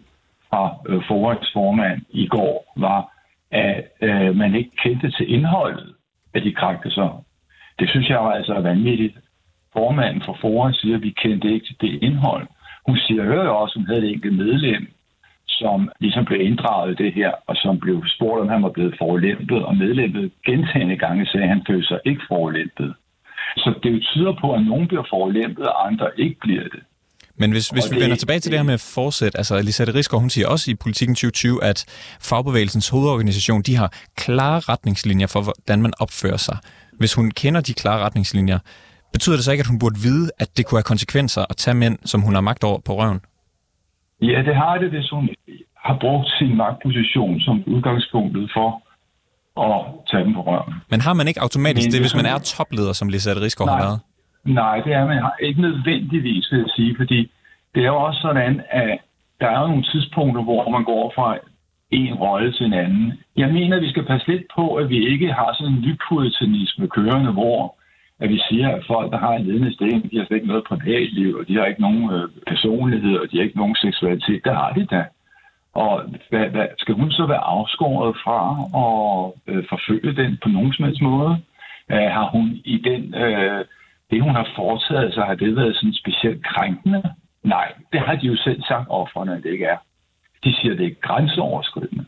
fra 0.49 0.77
øh, 0.89 1.01
formand 1.53 2.01
i 2.09 2.27
går, 2.27 2.73
var, 2.77 3.11
at 3.51 3.83
øh, 4.01 4.35
man 4.35 4.55
ikke 4.55 4.71
kendte 4.83 5.11
til 5.11 5.33
indholdet 5.33 5.93
af 6.33 6.41
de 6.41 6.53
krænkelser. 6.53 7.23
Det 7.79 7.89
synes 7.89 8.09
jeg 8.09 8.19
var 8.19 8.31
altså 8.31 8.53
vanvittigt. 8.59 9.17
Formanden 9.73 10.21
for 10.25 10.37
foran 10.41 10.73
siger, 10.73 10.95
at 10.95 11.03
vi 11.03 11.09
kendte 11.09 11.53
ikke 11.53 11.65
til 11.65 11.81
det 11.81 12.03
indhold. 12.03 12.47
Hun 12.87 12.97
siger 12.97 13.23
jo 13.23 13.57
også, 13.57 13.73
at 13.73 13.79
hun 13.79 13.87
havde 13.87 14.05
et 14.05 14.11
enkelt 14.13 14.37
medlem, 14.37 14.87
som 15.47 15.91
ligesom 15.99 16.25
blev 16.25 16.41
inddraget 16.41 16.91
i 16.91 17.03
det 17.03 17.13
her, 17.13 17.31
og 17.47 17.55
som 17.55 17.79
blev 17.79 18.03
spurgt, 18.15 18.41
om 18.41 18.49
han 18.49 18.63
var 18.63 18.69
blevet 18.69 18.95
forulæmpet, 18.97 19.65
og 19.65 19.77
medlemmet 19.77 20.31
gentagende 20.45 20.97
gange 20.97 21.25
sagde, 21.25 21.43
at 21.43 21.49
han 21.49 21.65
følte 21.67 21.87
sig 21.87 21.99
ikke 22.05 22.21
forulæmpet. 22.27 22.93
Så 23.57 23.73
det 23.83 24.03
tyder 24.03 24.33
på, 24.41 24.53
at 24.53 24.65
nogen 24.65 24.87
bliver 24.87 25.03
forulæmpet, 25.09 25.67
og 25.67 25.87
andre 25.87 26.07
ikke 26.17 26.39
bliver 26.39 26.63
det. 26.63 26.83
Men 27.39 27.51
hvis, 27.51 27.67
hvis 27.69 27.91
vi 27.91 27.95
det, 27.95 28.03
vender 28.03 28.15
tilbage 28.15 28.39
til 28.39 28.51
det 28.51 28.59
her 28.59 28.63
med 28.63 28.77
forsæt, 28.95 29.35
altså 29.35 29.55
Elisette 29.57 29.93
Rigsgaard, 29.93 30.21
hun 30.21 30.29
siger 30.29 30.47
også 30.47 30.71
i 30.71 30.75
Politiken 30.75 31.15
2020, 31.15 31.63
at 31.63 31.85
fagbevægelsens 32.21 32.89
hovedorganisation, 32.89 33.61
de 33.61 33.75
har 33.75 33.93
klare 34.17 34.59
retningslinjer 34.59 35.27
for, 35.27 35.41
hvordan 35.41 35.81
man 35.81 35.93
opfører 35.99 36.37
sig. 36.37 36.57
Hvis 36.99 37.13
hun 37.13 37.31
kender 37.31 37.61
de 37.61 37.73
klare 37.73 37.99
retningslinjer, 38.05 38.59
betyder 39.13 39.35
det 39.35 39.45
så 39.45 39.51
ikke, 39.51 39.61
at 39.61 39.67
hun 39.67 39.79
burde 39.79 39.99
vide, 40.03 40.31
at 40.39 40.57
det 40.57 40.65
kunne 40.65 40.77
have 40.77 40.91
konsekvenser 40.93 41.45
at 41.49 41.57
tage 41.57 41.75
mænd, 41.75 41.97
som 42.05 42.21
hun 42.21 42.33
har 42.33 42.41
magt 42.41 42.63
over 42.63 42.79
på 42.85 42.93
røven? 42.99 43.19
Ja, 44.21 44.39
det 44.47 44.55
har 44.55 44.77
det, 44.77 44.89
hvis 44.89 45.09
hun 45.09 45.29
har 45.85 45.97
brugt 46.01 46.27
sin 46.39 46.57
magtposition 46.57 47.39
som 47.39 47.63
udgangspunktet 47.67 48.51
for 48.55 48.69
at 49.65 49.85
tage 50.11 50.23
dem 50.23 50.33
på 50.33 50.41
røven. 50.41 50.73
Men 50.89 51.01
har 51.01 51.13
man 51.13 51.27
ikke 51.27 51.41
automatisk 51.41 51.87
Men, 51.87 51.91
det, 51.93 52.01
hvis 52.01 52.15
man 52.15 52.25
er 52.25 52.37
topleder, 52.37 52.93
som 52.93 53.09
Lisette 53.09 53.41
Rigsgaard 53.41 53.69
har 53.69 53.77
været? 53.85 53.99
Nej, 54.47 54.81
det 54.85 54.93
er 54.93 55.07
man 55.07 55.23
ikke 55.41 55.61
nødvendigvis, 55.61 56.51
vil 56.51 56.59
jeg 56.59 56.69
sige, 56.75 56.95
fordi 56.97 57.31
det 57.75 57.81
er 57.83 57.87
jo 57.87 57.95
også 57.97 58.21
sådan, 58.21 58.61
at 58.69 58.99
der 59.41 59.47
er 59.47 59.67
nogle 59.67 59.83
tidspunkter, 59.83 60.43
hvor 60.43 60.69
man 60.69 60.83
går 60.83 61.11
fra 61.15 61.37
en 61.91 62.13
rolle 62.13 62.51
til 62.51 62.65
en 62.65 62.73
anden. 62.73 63.13
Jeg 63.37 63.49
mener, 63.53 63.75
at 63.75 63.83
vi 63.83 63.89
skal 63.89 64.05
passe 64.05 64.27
lidt 64.27 64.43
på, 64.55 64.75
at 64.75 64.89
vi 64.89 65.07
ikke 65.07 65.33
har 65.33 65.53
sådan 65.53 65.73
en 65.73 65.81
nypuritanisme 65.81 66.87
kørende, 66.87 67.31
hvor 67.31 67.75
at 68.19 68.29
vi 68.29 68.41
siger, 68.49 68.69
at 68.69 68.83
folk, 68.87 69.11
der 69.11 69.17
har 69.17 69.33
en 69.33 69.45
ledende 69.45 69.73
sten, 69.73 70.09
de 70.11 70.17
har 70.17 70.25
slet 70.25 70.37
ikke 70.37 70.47
noget 70.47 70.63
privatliv, 70.63 71.35
og 71.35 71.47
de 71.47 71.55
har 71.55 71.65
ikke 71.65 71.81
nogen 71.81 72.13
øh, 72.13 72.29
personlighed, 72.47 73.17
og 73.17 73.31
de 73.31 73.37
har 73.37 73.43
ikke 73.43 73.57
nogen 73.57 73.75
seksualitet. 73.75 74.43
Det 74.43 74.55
har 74.55 74.71
de 74.73 74.85
da. 74.85 75.05
Og 75.73 76.03
hvad, 76.29 76.45
hvad, 76.49 76.67
skal 76.77 76.95
hun 76.95 77.11
så 77.11 77.25
være 77.25 77.47
afskåret 77.55 78.15
fra 78.23 78.39
at 78.85 79.55
øh, 79.55 79.63
forfølge 79.69 80.15
den 80.21 80.37
på 80.43 80.49
nogen 80.49 80.73
som 80.73 80.85
helst 80.85 81.01
måde? 81.01 81.37
Øh, 81.91 82.09
har 82.17 82.29
hun 82.33 82.61
i 82.65 82.77
den... 82.77 83.15
Øh, 83.15 83.65
det, 84.11 84.21
hun 84.21 84.35
har 84.35 84.47
foretaget 84.55 85.13
sig, 85.13 85.23
har 85.23 85.35
det 85.35 85.55
været 85.55 85.75
sådan 85.75 85.93
specielt 85.93 86.45
krænkende? 86.45 87.03
Nej, 87.43 87.73
det 87.93 87.99
har 87.99 88.15
de 88.15 88.27
jo 88.27 88.35
selv 88.35 88.61
sagt 88.63 88.87
offrene, 88.89 89.35
at 89.35 89.43
det 89.43 89.51
ikke 89.51 89.65
er. 89.65 89.77
De 90.43 90.55
siger, 90.55 90.71
at 90.71 90.79
det 90.79 90.87
er 90.87 91.01
grænseoverskridende. 91.01 92.05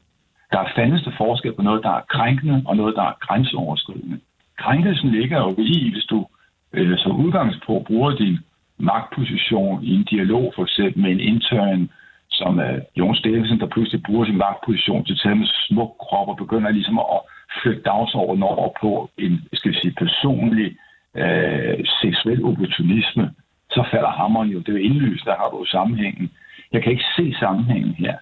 Der 0.51 0.60
er 0.60 0.72
fandeste 0.75 1.12
forskel 1.18 1.53
på 1.53 1.62
noget, 1.62 1.84
der 1.84 1.89
er 1.89 2.01
krænkende, 2.10 2.63
og 2.65 2.77
noget, 2.77 2.96
der 2.96 3.03
er 3.03 3.18
grænseoverskridende. 3.20 4.20
Krænkelsen 4.58 5.10
ligger 5.10 5.38
jo 5.38 5.56
i, 5.58 5.91
hvis 5.91 6.03
du 6.03 6.27
øh, 6.74 6.98
som 6.98 7.25
udgangspunkt 7.25 7.88
bruger 7.88 8.12
din 8.12 8.38
magtposition 8.77 9.84
i 9.84 9.96
en 9.96 10.03
dialog, 10.03 10.53
for 10.56 10.63
eksempel 10.63 11.01
med 11.01 11.12
en 11.12 11.20
intern, 11.20 11.89
som 12.29 12.60
er 12.60 12.79
Jon 12.98 13.15
Steffensen, 13.15 13.60
der 13.60 13.65
pludselig 13.68 14.03
bruger 14.03 14.25
sin 14.25 14.38
magtposition 14.38 15.06
til 15.06 15.13
at 15.13 15.20
tage 15.24 15.36
med 15.36 15.48
smuk 15.68 15.96
krop 16.00 16.27
og 16.27 16.38
begynder 16.38 16.70
ligesom 16.72 17.00
at 17.00 17.20
flytte 17.62 17.82
dagsordenen 17.82 18.44
over 18.44 18.70
på 18.82 19.10
en, 19.18 19.48
skal 19.53 19.72
vi 19.72 19.77
sige, 19.77 19.94
personlig 20.03 20.77
øh, 21.16 21.86
seksuel 22.01 22.46
opportunisme, 22.46 23.32
så 23.70 23.84
falder 23.92 24.10
hammeren 24.10 24.50
jo. 24.50 24.60
Det 24.60 24.70
er 24.70 24.74
jo 24.74 24.86
indlysende, 24.88 25.32
der 25.32 25.38
har 25.38 25.50
du 25.50 25.66
sammenhængen. 25.66 26.32
Jeg 26.72 26.84
kan 26.84 26.92
ikke 26.92 27.12
se 27.18 27.36
sammenhængen 27.39 27.94
her. 27.94 28.16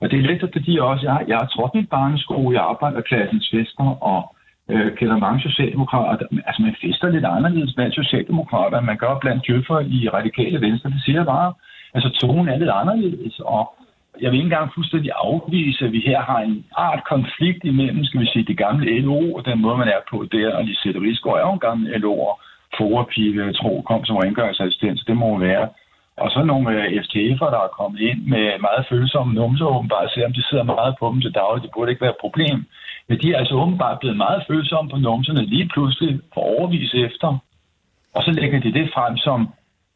Og 0.00 0.10
det 0.10 0.18
er 0.18 0.22
lidt 0.22 0.40
fordi 0.40 0.78
også, 0.78 1.06
jeg, 1.06 1.24
jeg 1.28 1.36
har 1.36 1.46
trådt 1.46 1.74
mit 1.74 1.88
barnesko 1.88 2.52
i 2.52 2.54
arbejderklassens 2.54 3.48
fester, 3.52 4.02
og 4.10 4.36
øh, 4.70 4.96
kender 4.96 5.16
mange 5.16 5.40
socialdemokrater. 5.40 6.26
Altså, 6.46 6.62
man 6.62 6.76
fester 6.82 7.08
lidt 7.08 7.24
anderledes 7.24 7.74
blandt 7.74 7.94
socialdemokrater, 7.94 8.78
end 8.78 8.86
man 8.86 8.96
gør 8.96 9.18
blandt 9.18 9.46
djøffer 9.46 9.78
i 9.80 10.08
radikale 10.08 10.60
venstre. 10.60 10.90
Det 10.90 11.02
siger 11.04 11.24
bare, 11.24 11.52
altså, 11.94 12.08
tonen 12.20 12.48
er 12.48 12.58
lidt 12.58 12.70
anderledes, 12.70 13.40
og 13.44 13.74
jeg 14.20 14.30
vil 14.30 14.38
ikke 14.38 14.50
engang 14.50 14.74
fuldstændig 14.74 15.10
afvise, 15.14 15.84
at 15.84 15.92
vi 15.92 16.00
her 16.06 16.20
har 16.20 16.40
en 16.40 16.66
art 16.76 17.02
konflikt 17.12 17.64
imellem, 17.64 18.04
skal 18.04 18.20
vi 18.20 18.26
sige, 18.26 18.44
det 18.44 18.58
gamle 18.58 19.00
LO 19.00 19.32
og 19.36 19.44
den 19.44 19.62
måde, 19.62 19.78
man 19.78 19.88
er 19.88 20.00
på 20.10 20.26
der, 20.32 20.54
og 20.56 20.64
Lisette 20.64 21.00
Rigsgaard 21.00 21.38
er 21.38 21.46
jo 21.46 21.52
en 21.52 21.66
gammel 21.66 21.86
LO'er, 22.04 22.34
forepige, 22.78 23.52
tro, 23.52 23.82
kom 23.86 24.04
som 24.04 24.16
rengøringsassistent, 24.16 25.00
det 25.06 25.16
må 25.16 25.38
være. 25.38 25.68
Og 26.16 26.30
så 26.30 26.40
nogle 26.42 26.70
øh, 26.76 26.84
FTF'er, 27.04 27.50
der 27.54 27.60
er 27.64 27.76
kommet 27.80 28.00
ind 28.00 28.20
med 28.32 28.44
meget 28.66 28.86
følsomme 28.90 29.34
numser, 29.34 29.66
åbenbart, 29.66 30.10
selvom 30.14 30.32
de 30.32 30.42
sidder 30.48 30.64
meget 30.64 30.94
på 31.00 31.10
dem 31.12 31.20
til 31.20 31.34
daglig. 31.34 31.62
Det 31.62 31.70
burde 31.74 31.90
ikke 31.90 32.04
være 32.06 32.16
et 32.16 32.24
problem. 32.26 32.58
Men 33.08 33.18
de 33.22 33.32
er 33.32 33.38
altså 33.38 33.54
åbenbart 33.54 33.98
blevet 34.00 34.16
meget 34.16 34.44
følsomme 34.48 34.90
på 34.90 34.96
numserne 34.96 35.44
lige 35.44 35.68
pludselig 35.74 36.20
for 36.34 36.40
overvis 36.40 36.94
efter. 36.94 37.28
Og 38.14 38.22
så 38.22 38.30
lægger 38.30 38.60
de 38.60 38.72
det 38.72 38.90
frem 38.94 39.16
som 39.16 39.48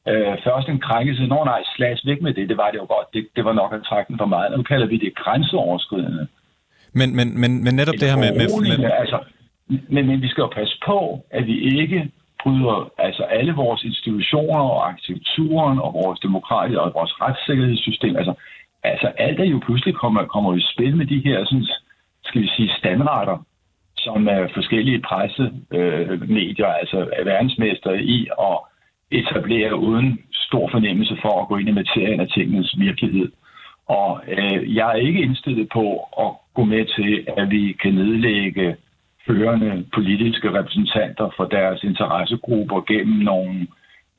øh, 0.09 0.35
først 0.44 0.68
en 0.68 0.80
krænkelse. 0.80 1.23
Nå 1.26 1.44
nej, 1.44 1.62
slags 1.76 2.06
væk 2.06 2.23
med 2.23 2.35
det. 2.35 2.49
Det 2.49 2.56
var 2.56 2.71
det 2.71 2.78
jo 2.78 2.87
godt. 2.94 3.09
Det, 3.14 3.28
det 3.37 3.44
var 3.44 3.52
nok 3.52 3.73
at 3.73 3.85
trække 3.88 4.09
den 4.09 4.18
for 4.18 4.26
meget. 4.26 4.56
Nu 4.59 4.62
kalder 4.62 4.87
vi 4.87 4.97
det 4.97 5.14
grænseoverskridende. 5.14 6.26
Men, 6.92 7.16
men, 7.16 7.40
men, 7.40 7.64
men 7.64 7.75
netop 7.75 7.94
det 8.00 8.11
her 8.11 8.18
med... 8.25 8.32
med, 8.40 8.78
med... 8.78 8.90
Altså, 9.02 9.18
men, 9.94 10.06
men 10.06 10.23
vi 10.23 10.28
skal 10.28 10.42
jo 10.42 10.50
passe 10.61 10.78
på, 10.87 11.25
at 11.30 11.47
vi 11.47 11.80
ikke 11.80 12.11
bryder 12.42 12.92
altså 12.99 13.23
alle 13.23 13.52
vores 13.52 13.85
institutioner 13.85 14.64
og 14.75 14.88
arkitekturen 14.88 15.78
og 15.78 15.94
vores 15.94 16.21
demokrati 16.21 16.75
og 16.75 16.92
vores 16.94 17.12
retssikkerhedssystem. 17.21 18.16
Altså, 18.16 18.35
altså 18.82 19.06
alt 19.06 19.40
er 19.40 19.44
jo 19.44 19.61
pludselig 19.66 19.94
kommer, 19.94 20.25
kommer 20.25 20.56
i 20.56 20.64
spil 20.73 20.97
med 20.97 21.06
de 21.06 21.23
her 21.25 21.44
sådan, 21.44 21.66
skal 22.25 22.42
vi 22.42 22.49
sige, 22.56 22.73
standarder, 22.78 23.44
som 23.97 24.28
er 24.28 24.49
forskellige 24.54 25.00
pressemedier, 25.00 26.68
øh, 26.68 26.80
altså 26.80 26.99
er 27.12 27.25
verdensmester 27.25 27.92
i 27.92 28.28
at 28.49 28.59
etablere 29.21 29.76
uden 29.76 30.19
stor 30.33 30.69
fornemmelse 30.71 31.16
for 31.23 31.42
at 31.42 31.49
gå 31.49 31.57
ind 31.57 31.69
i 31.69 31.73
materien 31.73 32.21
af 32.21 32.28
tingens 32.28 32.75
virkelighed. 32.78 33.28
Og 33.87 34.21
øh, 34.28 34.76
jeg 34.76 34.88
er 34.90 35.07
ikke 35.07 35.23
indstillet 35.23 35.69
på 35.73 35.85
at 36.25 36.31
gå 36.54 36.64
med 36.64 36.85
til, 36.97 37.26
at 37.37 37.50
vi 37.50 37.76
kan 37.83 37.95
nedlægge 37.95 38.76
førende 39.26 39.85
politiske 39.95 40.49
repræsentanter 40.59 41.31
for 41.37 41.45
deres 41.45 41.85
interessegrupper 41.85 42.81
gennem 42.81 43.19
nogle 43.19 43.66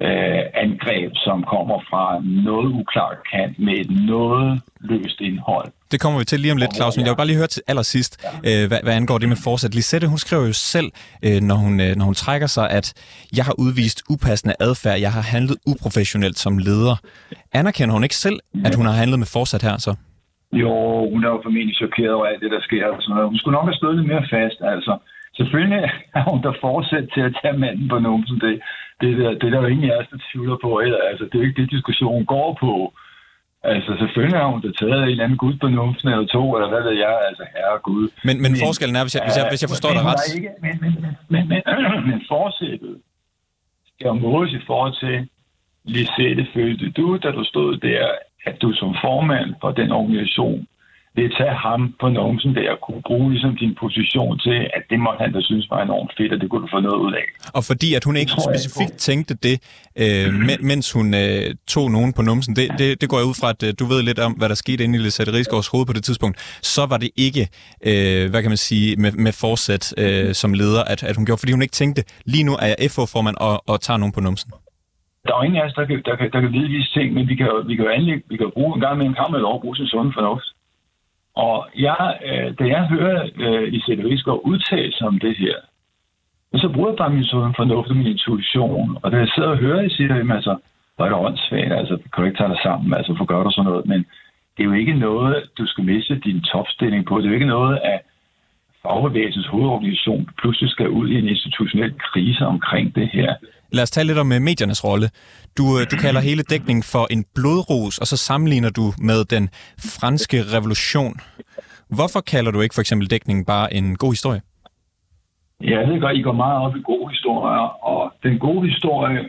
øh, 0.02 0.44
angreb, 0.54 1.12
som 1.16 1.44
kommer 1.44 1.80
fra 1.90 2.06
noget 2.50 2.70
uklart 2.82 3.18
kant 3.32 3.60
med 3.60 3.74
et 3.74 3.92
noget 4.08 4.62
løst 4.80 5.22
indhold. 5.22 5.72
Det 5.94 6.02
kommer 6.02 6.20
vi 6.20 6.26
til 6.26 6.40
lige 6.40 6.54
om 6.56 6.60
lidt, 6.64 6.76
Claus, 6.78 6.94
men 6.98 7.04
jeg 7.06 7.12
vil 7.12 7.22
bare 7.22 7.32
lige 7.32 7.42
høre 7.44 7.54
til 7.56 7.64
allersidst, 7.72 8.14
ja. 8.14 8.30
øh, 8.50 8.64
hvad, 8.70 8.80
hvad 8.86 8.94
angår 9.00 9.18
det 9.22 9.30
med 9.34 9.40
fortsat. 9.48 9.72
Lisette, 9.80 10.06
hun 10.14 10.20
skriver 10.26 10.46
jo 10.52 10.56
selv, 10.74 10.90
øh, 11.26 11.40
når, 11.50 11.58
hun, 11.64 11.74
øh, 11.86 11.92
når 11.98 12.06
hun 12.10 12.18
trækker 12.24 12.50
sig, 12.58 12.66
at 12.80 12.88
jeg 13.38 13.46
har 13.50 13.56
udvist 13.66 14.00
upassende 14.14 14.56
adfærd, 14.68 14.98
jeg 15.06 15.12
har 15.18 15.26
handlet 15.34 15.58
uprofessionelt 15.72 16.38
som 16.46 16.54
leder. 16.68 16.96
Anerkender 17.60 17.94
hun 17.98 18.04
ikke 18.08 18.20
selv, 18.26 18.38
at 18.68 18.74
hun 18.80 18.86
har 18.90 18.96
handlet 19.02 19.20
med 19.24 19.30
fortsat 19.36 19.62
her 19.68 19.76
så? 19.88 19.92
Jo, 20.64 20.74
hun 21.14 21.20
er 21.26 21.30
jo 21.34 21.40
formentlig 21.46 21.76
chokeret 21.84 22.14
over 22.18 22.26
alt 22.30 22.42
det, 22.44 22.52
der 22.56 22.62
sker. 22.68 22.86
Og 22.94 23.00
sådan 23.02 23.14
noget. 23.16 23.30
Hun 23.32 23.38
skulle 23.40 23.56
nok 23.58 23.68
have 23.70 23.80
stået 23.82 23.96
lidt 23.98 24.12
mere 24.14 24.26
fast. 24.36 24.58
Altså, 24.74 24.94
selvfølgelig 25.38 25.84
er 26.20 26.24
hun 26.32 26.40
der 26.46 26.54
fortsat 26.66 27.06
til 27.14 27.22
at 27.28 27.36
tage 27.42 27.58
manden 27.64 27.88
på 27.94 27.98
numsen. 28.08 28.38
Det, 28.44 28.54
det, 29.02 29.08
det, 29.18 29.24
det 29.40 29.46
er 29.48 29.54
der 29.54 29.62
jo 29.64 29.74
ingen 29.74 29.90
af 29.92 29.98
os, 30.00 30.12
der 30.14 30.20
tvivler 30.30 30.58
på. 30.66 30.72
Eller, 30.86 31.00
altså, 31.12 31.24
det 31.26 31.36
er 31.36 31.42
jo 31.42 31.48
ikke 31.48 31.62
det, 31.62 31.76
diskussionen 31.78 32.26
går 32.36 32.50
på. 32.66 32.74
Altså, 33.72 33.92
selvfølgelig 34.00 34.40
har 34.40 34.48
hun 34.54 34.62
da 34.62 34.72
taget 34.82 35.04
en 35.04 35.10
eller 35.10 35.24
anden 35.24 35.38
gud 35.38 35.56
på 35.62 35.68
numsen 35.68 36.08
eller 36.10 36.28
to, 36.36 36.44
eller 36.56 36.70
hvad 36.70 36.84
ved 36.88 36.96
jeg, 37.06 37.16
altså 37.30 37.44
herre 37.56 37.80
Gud. 37.90 38.06
Men, 38.28 38.42
men, 38.42 38.52
men 38.52 38.62
forskellen 38.66 38.96
er, 38.96 39.04
hvis 39.06 39.16
jeg, 39.16 39.24
hvis 39.28 39.38
jeg, 39.40 39.46
hvis 39.52 39.62
jeg 39.64 39.70
forstår 39.74 39.92
dig 39.98 40.04
ret... 40.10 40.24
Ikke, 40.36 40.50
men, 40.66 40.76
men, 40.84 40.94
men, 41.04 41.14
men, 41.34 41.44
men, 41.52 41.62
men 42.10 42.20
forsættet 42.34 42.96
skal 43.96 44.08
jo 44.08 44.14
måles 44.14 44.54
i 44.54 44.62
forhold 44.70 44.94
til, 45.04 45.16
Lisette, 45.96 46.48
følte 46.54 46.92
du, 47.00 47.18
da 47.24 47.32
du 47.32 47.44
stod 47.44 47.78
der, 47.78 48.08
at 48.46 48.56
du 48.62 48.74
som 48.74 48.96
formand 49.06 49.50
for 49.62 49.72
den 49.72 49.92
organisation 49.92 50.68
vil 51.16 51.30
tage 51.40 51.56
ham 51.66 51.82
på 52.02 52.08
numsen 52.10 52.56
der 52.56 52.72
og 52.72 52.80
kunne 52.86 53.02
bruge 53.10 53.32
ligesom 53.32 53.58
din 53.58 53.76
position 53.84 54.40
til, 54.40 54.58
at 54.78 54.84
det 54.90 55.00
måtte 55.00 55.20
han 55.24 55.34
da 55.34 55.42
synes 55.42 55.70
var 55.70 55.82
enormt 55.82 56.12
fedt, 56.18 56.34
og 56.34 56.40
det 56.42 56.50
kunne 56.50 56.62
du 56.62 56.70
få 56.76 56.80
noget 56.80 57.00
ud 57.06 57.14
af. 57.14 57.26
Og 57.58 57.64
fordi 57.70 57.94
at 57.94 58.04
hun 58.04 58.16
ikke 58.16 58.32
specifikt 58.50 58.96
tænkte 58.98 59.34
det, 59.48 59.56
øh, 60.04 60.28
mens 60.72 60.92
hun 60.92 61.08
øh, 61.14 61.56
tog 61.68 61.92
nogen 61.92 62.14
på 62.14 62.22
numsen, 62.22 62.56
det, 62.56 62.68
det, 62.80 63.02
det 63.02 63.10
går 63.10 63.18
jeg 63.22 63.28
ud 63.32 63.38
fra, 63.42 63.50
at 63.56 63.64
øh, 63.68 63.74
du 63.80 63.86
ved 63.86 64.00
lidt 64.04 64.20
om, 64.20 64.32
hvad 64.40 64.50
der 64.50 64.56
skete 64.56 64.84
inde 64.84 65.00
i 65.00 65.02
Lisette 65.02 65.34
Rigsgaards 65.34 65.68
hoved 65.68 65.86
på 65.86 65.94
det 65.94 66.04
tidspunkt, 66.04 66.36
så 66.76 66.84
var 66.92 66.98
det 67.04 67.10
ikke, 67.28 67.44
øh, 67.90 68.24
hvad 68.32 68.42
kan 68.44 68.52
man 68.56 68.62
sige, 68.70 68.96
med, 69.04 69.12
med 69.26 69.34
forsæt 69.42 69.86
øh, 70.04 70.34
som 70.42 70.54
leder, 70.54 70.84
at, 70.94 71.04
at 71.10 71.16
hun 71.16 71.26
gjorde, 71.26 71.40
fordi 71.40 71.52
hun 71.52 71.62
ikke 71.62 71.80
tænkte, 71.82 72.02
lige 72.26 72.44
nu 72.44 72.54
er 72.64 72.68
jeg 72.72 72.78
FH-formand 72.94 73.38
og, 73.48 73.56
og 73.72 73.82
tager 73.82 73.98
nogen 73.98 74.14
på 74.18 74.22
numsen. 74.28 74.52
Der 75.26 75.34
er 75.34 75.38
jo 75.40 75.46
ingen 75.48 75.62
af 75.62 75.66
os, 75.68 75.74
der 75.80 75.86
kan, 75.90 76.02
der 76.06 76.16
kan, 76.20 76.28
der 76.34 76.40
kan 76.42 76.52
vide 76.54 76.70
disse 76.76 76.94
ting, 76.98 77.08
men 77.14 77.24
vi 77.32 77.36
kan, 77.36 77.48
vi 77.70 77.76
kan 77.76 77.86
jo 77.86 77.92
anlægge, 77.92 78.24
vi 78.30 78.38
kan 78.38 78.52
bruge 78.54 78.76
en 78.76 78.82
gang 78.82 78.98
med 78.98 79.06
en 79.06 79.20
kammer 79.20 79.38
lov 79.38 79.62
bruge 79.62 79.76
sin 79.76 79.88
sunde 79.88 80.12
fornuft. 80.18 80.48
Og 81.36 81.68
jeg, 81.76 82.18
øh, 82.26 82.54
da 82.60 82.64
jeg 82.76 82.88
hører 82.88 83.30
øh, 83.36 83.74
Isette 83.74 84.04
Rigsgaard 84.04 84.42
udtale 84.44 84.94
sig 84.94 85.08
om 85.08 85.20
det 85.20 85.38
her, 85.38 85.56
så 86.56 86.70
bruger 86.74 86.90
jeg 86.90 86.98
bare 86.98 87.10
min 87.10 87.24
sådan 87.24 87.54
fornuft 87.56 87.90
og 87.90 87.96
min 87.96 88.08
intuition. 88.08 88.98
Og 89.04 89.12
da 89.12 89.18
jeg 89.18 89.28
sidder 89.36 89.50
og 89.50 89.58
hører, 89.58 89.82
jeg 89.82 89.92
siger, 89.92 90.16
jamen 90.16 90.36
altså, 90.36 90.58
hvor 90.96 91.06
er 91.06 91.10
det 91.10 91.18
åndssvagt, 91.26 91.74
altså, 91.74 91.96
kan 91.98 92.22
du 92.22 92.24
ikke 92.24 92.38
tage 92.38 92.50
dig 92.50 92.60
sammen, 92.64 92.94
altså, 92.94 93.16
for 93.18 93.26
gør 93.26 93.44
du 93.44 93.52
sådan 93.52 93.70
noget. 93.70 93.86
Men 93.86 94.00
det 94.58 94.64
er 94.64 94.70
jo 94.72 94.74
ikke 94.74 94.94
noget, 94.94 95.44
du 95.58 95.66
skal 95.66 95.84
miste 95.84 96.20
din 96.20 96.42
topstilling 96.42 97.06
på. 97.06 97.18
Det 97.18 97.26
er 97.26 97.30
jo 97.30 97.34
ikke 97.34 97.56
noget, 97.58 97.80
at 97.84 98.00
fagbevægelsens 98.84 99.48
hovedorganisation 99.48 100.30
pludselig 100.42 100.70
skal 100.70 100.90
ud 100.90 101.08
i 101.10 101.18
en 101.18 101.28
institutionel 101.28 101.94
krise 102.00 102.46
omkring 102.46 102.96
det 102.96 103.08
her. 103.08 103.36
Lad 103.74 103.84
os 103.84 103.92
tale 103.92 104.08
lidt 104.08 104.20
om 104.20 104.32
øh, 104.32 104.42
mediernes 104.42 104.84
rolle. 104.88 105.08
Du, 105.58 105.64
øh, 105.78 105.82
du 105.92 105.96
kalder 106.06 106.22
hele 106.30 106.44
dækningen 106.44 106.84
for 106.94 107.06
en 107.16 107.26
blodros, 107.36 107.98
og 107.98 108.08
så 108.12 108.18
sammenligner 108.18 108.70
du 108.70 108.86
med 109.10 109.20
den 109.36 109.50
franske 110.00 110.38
revolution. 110.56 111.16
Hvorfor 111.98 112.22
kalder 112.34 112.52
du 112.52 112.60
ikke 112.62 112.76
for 112.76 112.82
eksempel 112.86 113.10
dækningen 113.14 113.46
bare 113.46 113.74
en 113.74 113.96
god 113.96 114.12
historie? 114.16 114.42
Ja, 115.70 115.80
jeg 115.80 115.88
ved 115.90 116.02
godt, 116.02 116.18
I 116.18 116.22
går 116.22 116.38
meget 116.46 116.58
op 116.66 116.76
i 116.76 116.82
gode 116.92 117.10
historier, 117.14 117.68
og 117.92 118.14
den 118.24 118.40
gode 118.40 118.70
historie 118.70 119.20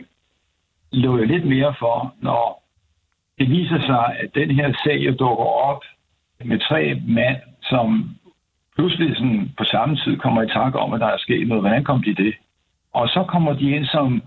lå 0.91 1.17
jeg 1.17 1.27
lidt 1.27 1.45
mere 1.47 1.73
for, 1.79 2.13
når 2.21 2.63
det 3.39 3.49
viser 3.49 3.79
sig, 3.89 4.05
at 4.21 4.29
den 4.35 4.49
her 4.51 4.67
sag 4.83 4.99
dukker 5.19 5.49
op 5.69 5.81
med 6.45 6.59
tre 6.69 7.01
mænd, 7.07 7.41
som 7.61 7.87
pludselig 8.75 9.17
sådan 9.17 9.53
på 9.57 9.63
samme 9.63 9.95
tid 9.95 10.17
kommer 10.17 10.41
i 10.41 10.53
tanke 10.59 10.79
om, 10.79 10.93
at 10.93 10.99
der 10.99 11.07
er 11.07 11.17
sket 11.17 11.47
noget. 11.47 11.63
Hvordan 11.63 11.83
kom 11.83 12.03
de 12.03 12.15
det? 12.15 12.33
Og 12.93 13.07
så 13.07 13.25
kommer 13.27 13.53
de 13.53 13.71
ind 13.71 13.85
som 13.85 14.21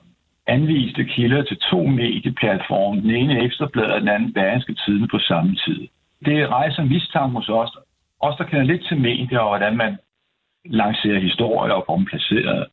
anviste 0.49 1.05
kilder 1.05 1.43
til 1.43 1.59
to 1.71 1.83
medieplatforme. 1.83 3.01
Den 3.01 3.11
ene 3.11 3.45
Ekstrabladet 3.45 3.93
og 3.93 4.01
den 4.01 4.09
anden 4.09 4.33
Bergenske 4.33 4.75
Tiden 4.75 5.09
på 5.09 5.19
samme 5.19 5.57
tid. 5.65 5.89
Det 6.25 6.49
rejser 6.49 6.85
mistanke 6.85 7.37
hos 7.37 7.49
os. 7.49 7.77
Os, 8.21 8.37
der 8.37 8.45
kender 8.45 8.65
lidt 8.65 8.85
til 8.89 9.01
medier 9.01 9.39
og 9.39 9.49
hvordan 9.49 9.77
man 9.77 9.99
lancerer 10.65 11.21
historier 11.21 11.73
og 11.73 11.85
får 11.87 11.97
dem 11.97 12.05
placeret. 12.05 12.67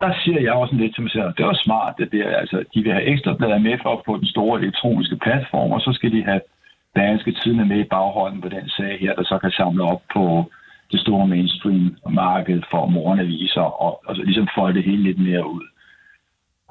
Der 0.00 0.14
siger 0.24 0.40
jeg 0.40 0.52
også 0.52 0.74
lidt 0.74 0.94
til 0.94 1.02
mig 1.02 1.12
selv, 1.12 1.34
det 1.36 1.46
var 1.46 1.58
smart, 1.64 1.94
det 1.98 2.12
der. 2.12 2.36
Altså, 2.36 2.64
de 2.74 2.82
vil 2.82 2.92
have 2.92 3.04
Ekstrabladet 3.04 3.62
med 3.62 3.78
for 3.82 3.92
at 3.92 4.02
få 4.06 4.16
den 4.16 4.26
store 4.26 4.60
elektroniske 4.60 5.16
platform, 5.16 5.72
og 5.72 5.80
så 5.80 5.92
skal 5.92 6.12
de 6.12 6.24
have 6.24 6.40
Bergenske 6.94 7.32
Tiden 7.32 7.68
med 7.68 7.78
i 7.78 7.90
baghånden 7.94 8.40
på 8.40 8.48
den 8.48 8.68
sag 8.68 8.98
her, 9.00 9.14
der 9.14 9.22
så 9.22 9.38
kan 9.38 9.50
samle 9.50 9.82
op 9.84 10.02
på 10.14 10.50
det 10.92 11.00
store 11.00 11.26
mainstream-marked 11.26 12.62
for 12.70 12.86
morgenaviser, 12.86 13.60
og, 13.84 14.02
og 14.06 14.16
så 14.16 14.22
ligesom 14.22 14.48
folde 14.54 14.74
det 14.74 14.84
hele 14.84 15.02
lidt 15.02 15.18
mere 15.18 15.46
ud. 15.46 15.71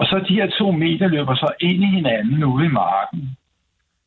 Og 0.01 0.07
så 0.07 0.25
de 0.27 0.33
her 0.39 0.49
to 0.59 0.71
meter 0.71 1.07
løber 1.07 1.35
så 1.35 1.49
ind 1.59 1.83
i 1.83 1.95
hinanden 1.97 2.43
ude 2.43 2.65
i 2.65 2.75
marken, 2.83 3.37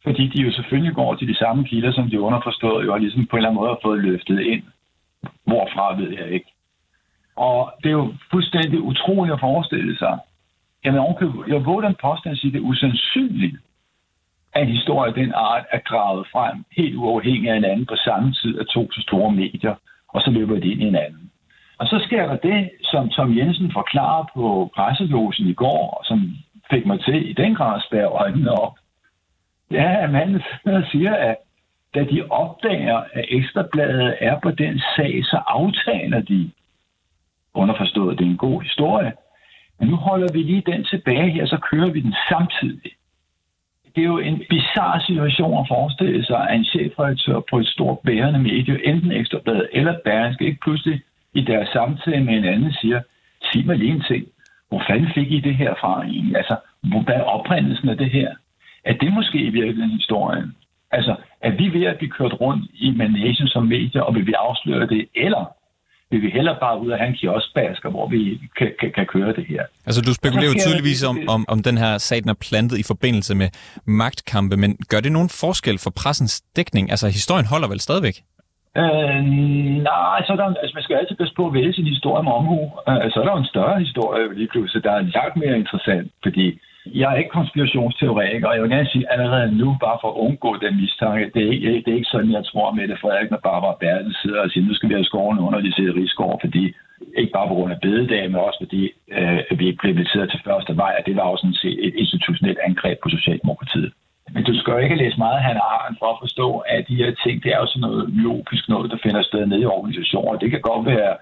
fordi 0.02 0.28
de 0.28 0.42
jo 0.42 0.52
selvfølgelig 0.52 0.94
går 0.94 1.14
til 1.14 1.28
de 1.28 1.36
samme 1.36 1.64
kilder, 1.64 1.92
som 1.92 2.10
de 2.10 2.20
underforstået 2.20 2.86
jo 2.86 2.92
har 2.92 2.98
ligesom 2.98 3.26
på 3.26 3.36
en 3.36 3.38
eller 3.38 3.48
anden 3.48 3.60
måde 3.60 3.70
har 3.70 3.78
fået 3.82 4.04
løftet 4.04 4.40
ind. 4.40 4.62
Hvorfra 5.44 5.96
ved 6.00 6.10
jeg 6.10 6.28
ikke. 6.30 6.50
Og 7.36 7.72
det 7.82 7.88
er 7.88 7.98
jo 8.02 8.14
fuldstændig 8.30 8.80
utroligt 8.80 9.34
at 9.34 9.40
forestille 9.40 9.98
sig, 9.98 10.18
jeg, 10.84 10.94
jeg 11.48 11.64
våger 11.66 11.80
den 11.80 11.96
påstand 12.02 12.32
at 12.32 12.38
sige, 12.38 12.52
det 12.52 12.58
er 12.58 12.70
usandsynligt, 12.72 13.56
at 14.54 14.62
en 14.62 14.76
historie 14.76 15.08
af 15.08 15.14
den 15.14 15.32
art 15.34 15.64
er 15.72 15.78
gravet 15.78 16.26
frem 16.32 16.64
helt 16.76 16.96
uafhængig 16.96 17.48
af 17.48 17.54
hinanden 17.54 17.86
på 17.86 17.96
samme 18.04 18.32
tid 18.32 18.58
af 18.58 18.66
to 18.66 18.92
så 18.92 19.00
store 19.00 19.32
medier, 19.32 19.74
og 20.08 20.20
så 20.20 20.30
løber 20.30 20.60
de 20.60 20.72
ind 20.72 20.82
i 20.82 20.84
hinanden. 20.84 21.30
Og 21.78 21.86
så 21.86 22.00
sker 22.06 22.26
der 22.26 22.36
det, 22.36 22.70
som 22.82 23.08
Tom 23.08 23.36
Jensen 23.36 23.72
forklarer 23.72 24.24
på 24.34 24.70
presselosen 24.74 25.46
i 25.46 25.54
går, 25.54 25.90
og 25.98 26.04
som 26.04 26.36
fik 26.70 26.86
mig 26.86 27.00
til 27.00 27.30
i 27.30 27.32
den 27.32 27.54
grad 27.54 27.80
spære 27.80 28.06
øjnene 28.06 28.50
op. 28.50 28.74
Ja, 29.70 30.04
at 30.04 30.10
manden 30.10 30.42
siger, 30.92 31.14
at 31.14 31.36
da 31.94 32.04
de 32.04 32.26
opdager, 32.30 32.96
at 33.12 33.24
Ekstrabladet 33.28 34.16
er 34.20 34.40
på 34.40 34.50
den 34.50 34.80
sag, 34.96 35.24
så 35.24 35.42
aftaler 35.46 36.20
de, 36.20 36.50
underforstået, 37.54 38.18
det 38.18 38.26
er 38.26 38.30
en 38.30 38.36
god 38.36 38.62
historie, 38.62 39.12
men 39.80 39.88
nu 39.88 39.96
holder 39.96 40.32
vi 40.32 40.38
lige 40.42 40.62
den 40.66 40.84
tilbage 40.84 41.30
her, 41.30 41.46
så 41.46 41.58
kører 41.70 41.90
vi 41.90 42.00
den 42.00 42.14
samtidig. 42.28 42.92
Det 43.94 44.00
er 44.00 44.06
jo 44.06 44.18
en 44.18 44.42
bizarre 44.50 45.00
situation 45.06 45.58
at 45.60 45.68
forestille 45.68 46.24
sig, 46.24 46.48
at 46.48 46.56
en 46.56 46.64
chefredaktør 46.64 47.40
på 47.50 47.58
et 47.58 47.66
stort 47.66 47.98
bærende 47.98 48.38
medie, 48.38 48.86
enten 48.86 49.12
Ekstrabladet 49.12 49.68
eller 49.72 49.94
Berlingske, 50.04 50.46
ikke 50.46 50.60
pludselig 50.60 51.02
i 51.34 51.40
deres 51.40 51.68
samtale 51.68 52.24
med 52.24 52.34
en 52.34 52.44
anden 52.44 52.72
siger, 52.72 53.00
sig 53.52 53.66
mig 53.66 53.76
lige 53.76 53.92
en 53.92 54.04
ting. 54.10 54.24
Hvor 54.68 54.82
fanden 54.88 55.10
fik 55.14 55.32
I 55.32 55.40
det 55.40 55.56
her 55.56 55.74
fra 55.80 56.02
egentlig? 56.02 56.36
Altså, 56.36 56.56
hvad 57.04 57.14
er 57.14 57.22
oprindelsen 57.22 57.88
af 57.88 57.96
det 57.96 58.10
her? 58.10 58.30
Er 58.84 58.92
det 58.92 59.12
måske 59.12 59.38
i 59.38 59.50
virkeligheden 59.50 59.90
historien? 59.90 60.52
Altså, 60.90 61.16
er 61.40 61.50
vi 61.50 61.78
ved 61.78 61.86
at 61.86 61.98
blive 61.98 62.10
kørt 62.10 62.40
rundt 62.40 62.70
i 62.74 62.90
managen 62.90 63.48
som 63.48 63.62
medier, 63.66 64.02
og 64.02 64.14
vil 64.14 64.26
vi 64.26 64.32
afsløre 64.32 64.86
det? 64.86 65.08
Eller 65.14 65.44
vil 66.10 66.22
vi 66.22 66.30
hellere 66.30 66.56
bare 66.60 66.80
ud 66.80 66.90
af 66.90 66.98
have 66.98 67.08
en 67.08 67.14
kioskbasker, 67.14 67.90
hvor 67.90 68.08
vi 68.08 68.40
kan, 68.58 68.72
kan, 68.80 68.92
kan 68.94 69.06
køre 69.06 69.32
det 69.36 69.46
her. 69.46 69.62
Altså 69.86 70.00
du 70.02 70.14
spekulerer 70.14 70.50
jo 70.52 70.58
tydeligvis 70.66 71.04
om, 71.04 71.18
om, 71.28 71.44
om 71.48 71.62
den 71.62 71.78
her 71.78 71.98
sag, 71.98 72.18
den 72.22 72.28
er 72.28 72.40
plantet 72.48 72.78
i 72.78 72.82
forbindelse 72.82 73.34
med 73.34 73.48
magtkampe, 73.84 74.56
men 74.56 74.76
gør 74.88 75.00
det 75.00 75.12
nogen 75.12 75.28
forskel 75.28 75.78
for 75.78 75.90
pressens 75.90 76.40
dækning? 76.40 76.90
Altså 76.90 77.06
historien 77.08 77.46
holder 77.46 77.68
vel 77.68 77.80
stadigvæk? 77.80 78.22
Øh, 78.82 79.20
nej, 79.90 80.18
så 80.26 80.32
er 80.32 80.36
der, 80.36 80.46
altså, 80.62 80.74
man 80.74 80.82
skal 80.82 80.96
altid 80.96 81.16
passe 81.16 81.34
på 81.34 81.46
at 81.46 81.54
vælge 81.54 81.72
sin 81.72 81.92
historie 81.94 82.22
med 82.22 82.32
omhu. 82.32 82.60
Øh, 82.88 83.06
så 83.10 83.16
er 83.20 83.24
der 83.24 83.32
jo 83.32 83.44
en 83.44 83.54
større 83.54 83.78
historie 83.84 84.34
lige 84.34 84.52
pludselig, 84.52 84.84
der 84.84 84.92
er 84.92 85.10
langt 85.18 85.36
mere 85.36 85.58
interessant, 85.58 86.12
fordi 86.22 86.46
jeg 87.00 87.12
er 87.12 87.16
ikke 87.16 87.36
konspirationsteoretiker, 87.38 88.48
og 88.48 88.54
jeg 88.54 88.62
vil 88.62 88.70
gerne 88.70 88.92
sige 88.92 89.12
allerede 89.12 89.58
nu, 89.58 89.76
bare 89.80 89.98
for 90.00 90.08
at 90.10 90.20
undgå 90.26 90.50
den 90.64 90.76
mistanke, 90.80 91.30
det 91.34 91.42
er 91.46 91.52
ikke, 91.52 91.82
det 91.84 91.90
er 91.92 92.00
ikke 92.00 92.14
sådan, 92.14 92.32
jeg 92.38 92.44
tror 92.44 92.70
med 92.70 92.88
det, 92.88 93.00
Frederik, 93.00 93.32
og 93.32 93.42
Barbara 93.42 93.76
Bertel 93.80 94.14
sidder 94.22 94.40
og 94.40 94.50
siger, 94.50 94.66
nu 94.66 94.74
skal 94.74 94.88
vi 94.88 94.94
have 94.94 95.10
skoven 95.10 95.38
under 95.38 95.60
de 95.60 95.74
sidder 95.74 95.92
i 95.92 95.98
Rigsgaard, 95.98 96.40
fordi 96.44 96.74
ikke 97.16 97.32
bare 97.32 97.48
på 97.48 97.54
grund 97.54 97.72
af 97.72 97.80
bededag, 97.80 98.30
men 98.30 98.40
også 98.40 98.58
fordi 98.62 98.82
øh, 99.18 99.58
vi 99.58 99.66
ikke 99.66 99.80
blev 99.82 99.92
inviteret 99.92 100.30
til 100.30 100.40
første 100.44 100.76
vej, 100.76 100.92
og 100.98 101.06
det 101.06 101.16
var 101.16 101.22
også 101.22 101.42
sådan 101.42 101.62
set 101.64 101.78
et 101.86 101.94
institutionelt 101.94 102.58
angreb 102.68 102.98
på 103.02 103.08
Socialdemokratiet. 103.08 103.92
Men 104.34 104.44
du 104.44 104.52
skal 104.58 104.72
jo 104.72 104.78
ikke 104.78 105.00
læse 105.02 105.18
meget 105.18 105.42
han 105.42 105.56
har 105.56 105.96
for 105.98 106.08
at 106.12 106.20
forstå, 106.24 106.58
at 106.58 106.88
de 106.88 106.96
her 106.96 107.10
ting, 107.24 107.42
det 107.42 107.50
er 107.52 107.58
jo 107.62 107.66
sådan 107.66 107.80
noget 107.80 108.04
logisk 108.08 108.68
noget, 108.68 108.90
der 108.90 108.98
finder 109.02 109.22
sted 109.22 109.46
nede 109.46 109.62
i 109.62 109.72
organisationer. 109.76 110.38
Det 110.38 110.50
kan 110.50 110.60
godt 110.60 110.86
være 110.86 111.14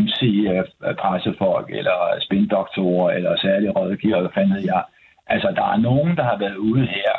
MC-pressefolk, 0.00 1.66
øh, 1.68 1.74
øh, 1.74 1.78
eller 1.78 1.98
spindoktorer, 2.26 3.10
eller 3.16 3.36
særlige 3.36 3.70
rådgiver, 3.70 4.16
eller 4.16 4.30
fanden 4.34 4.64
jeg. 4.64 4.82
Altså, 5.26 5.48
der 5.56 5.66
er 5.72 5.76
nogen, 5.76 6.16
der 6.16 6.22
har 6.22 6.38
været 6.38 6.56
ude 6.56 6.86
her 6.86 7.12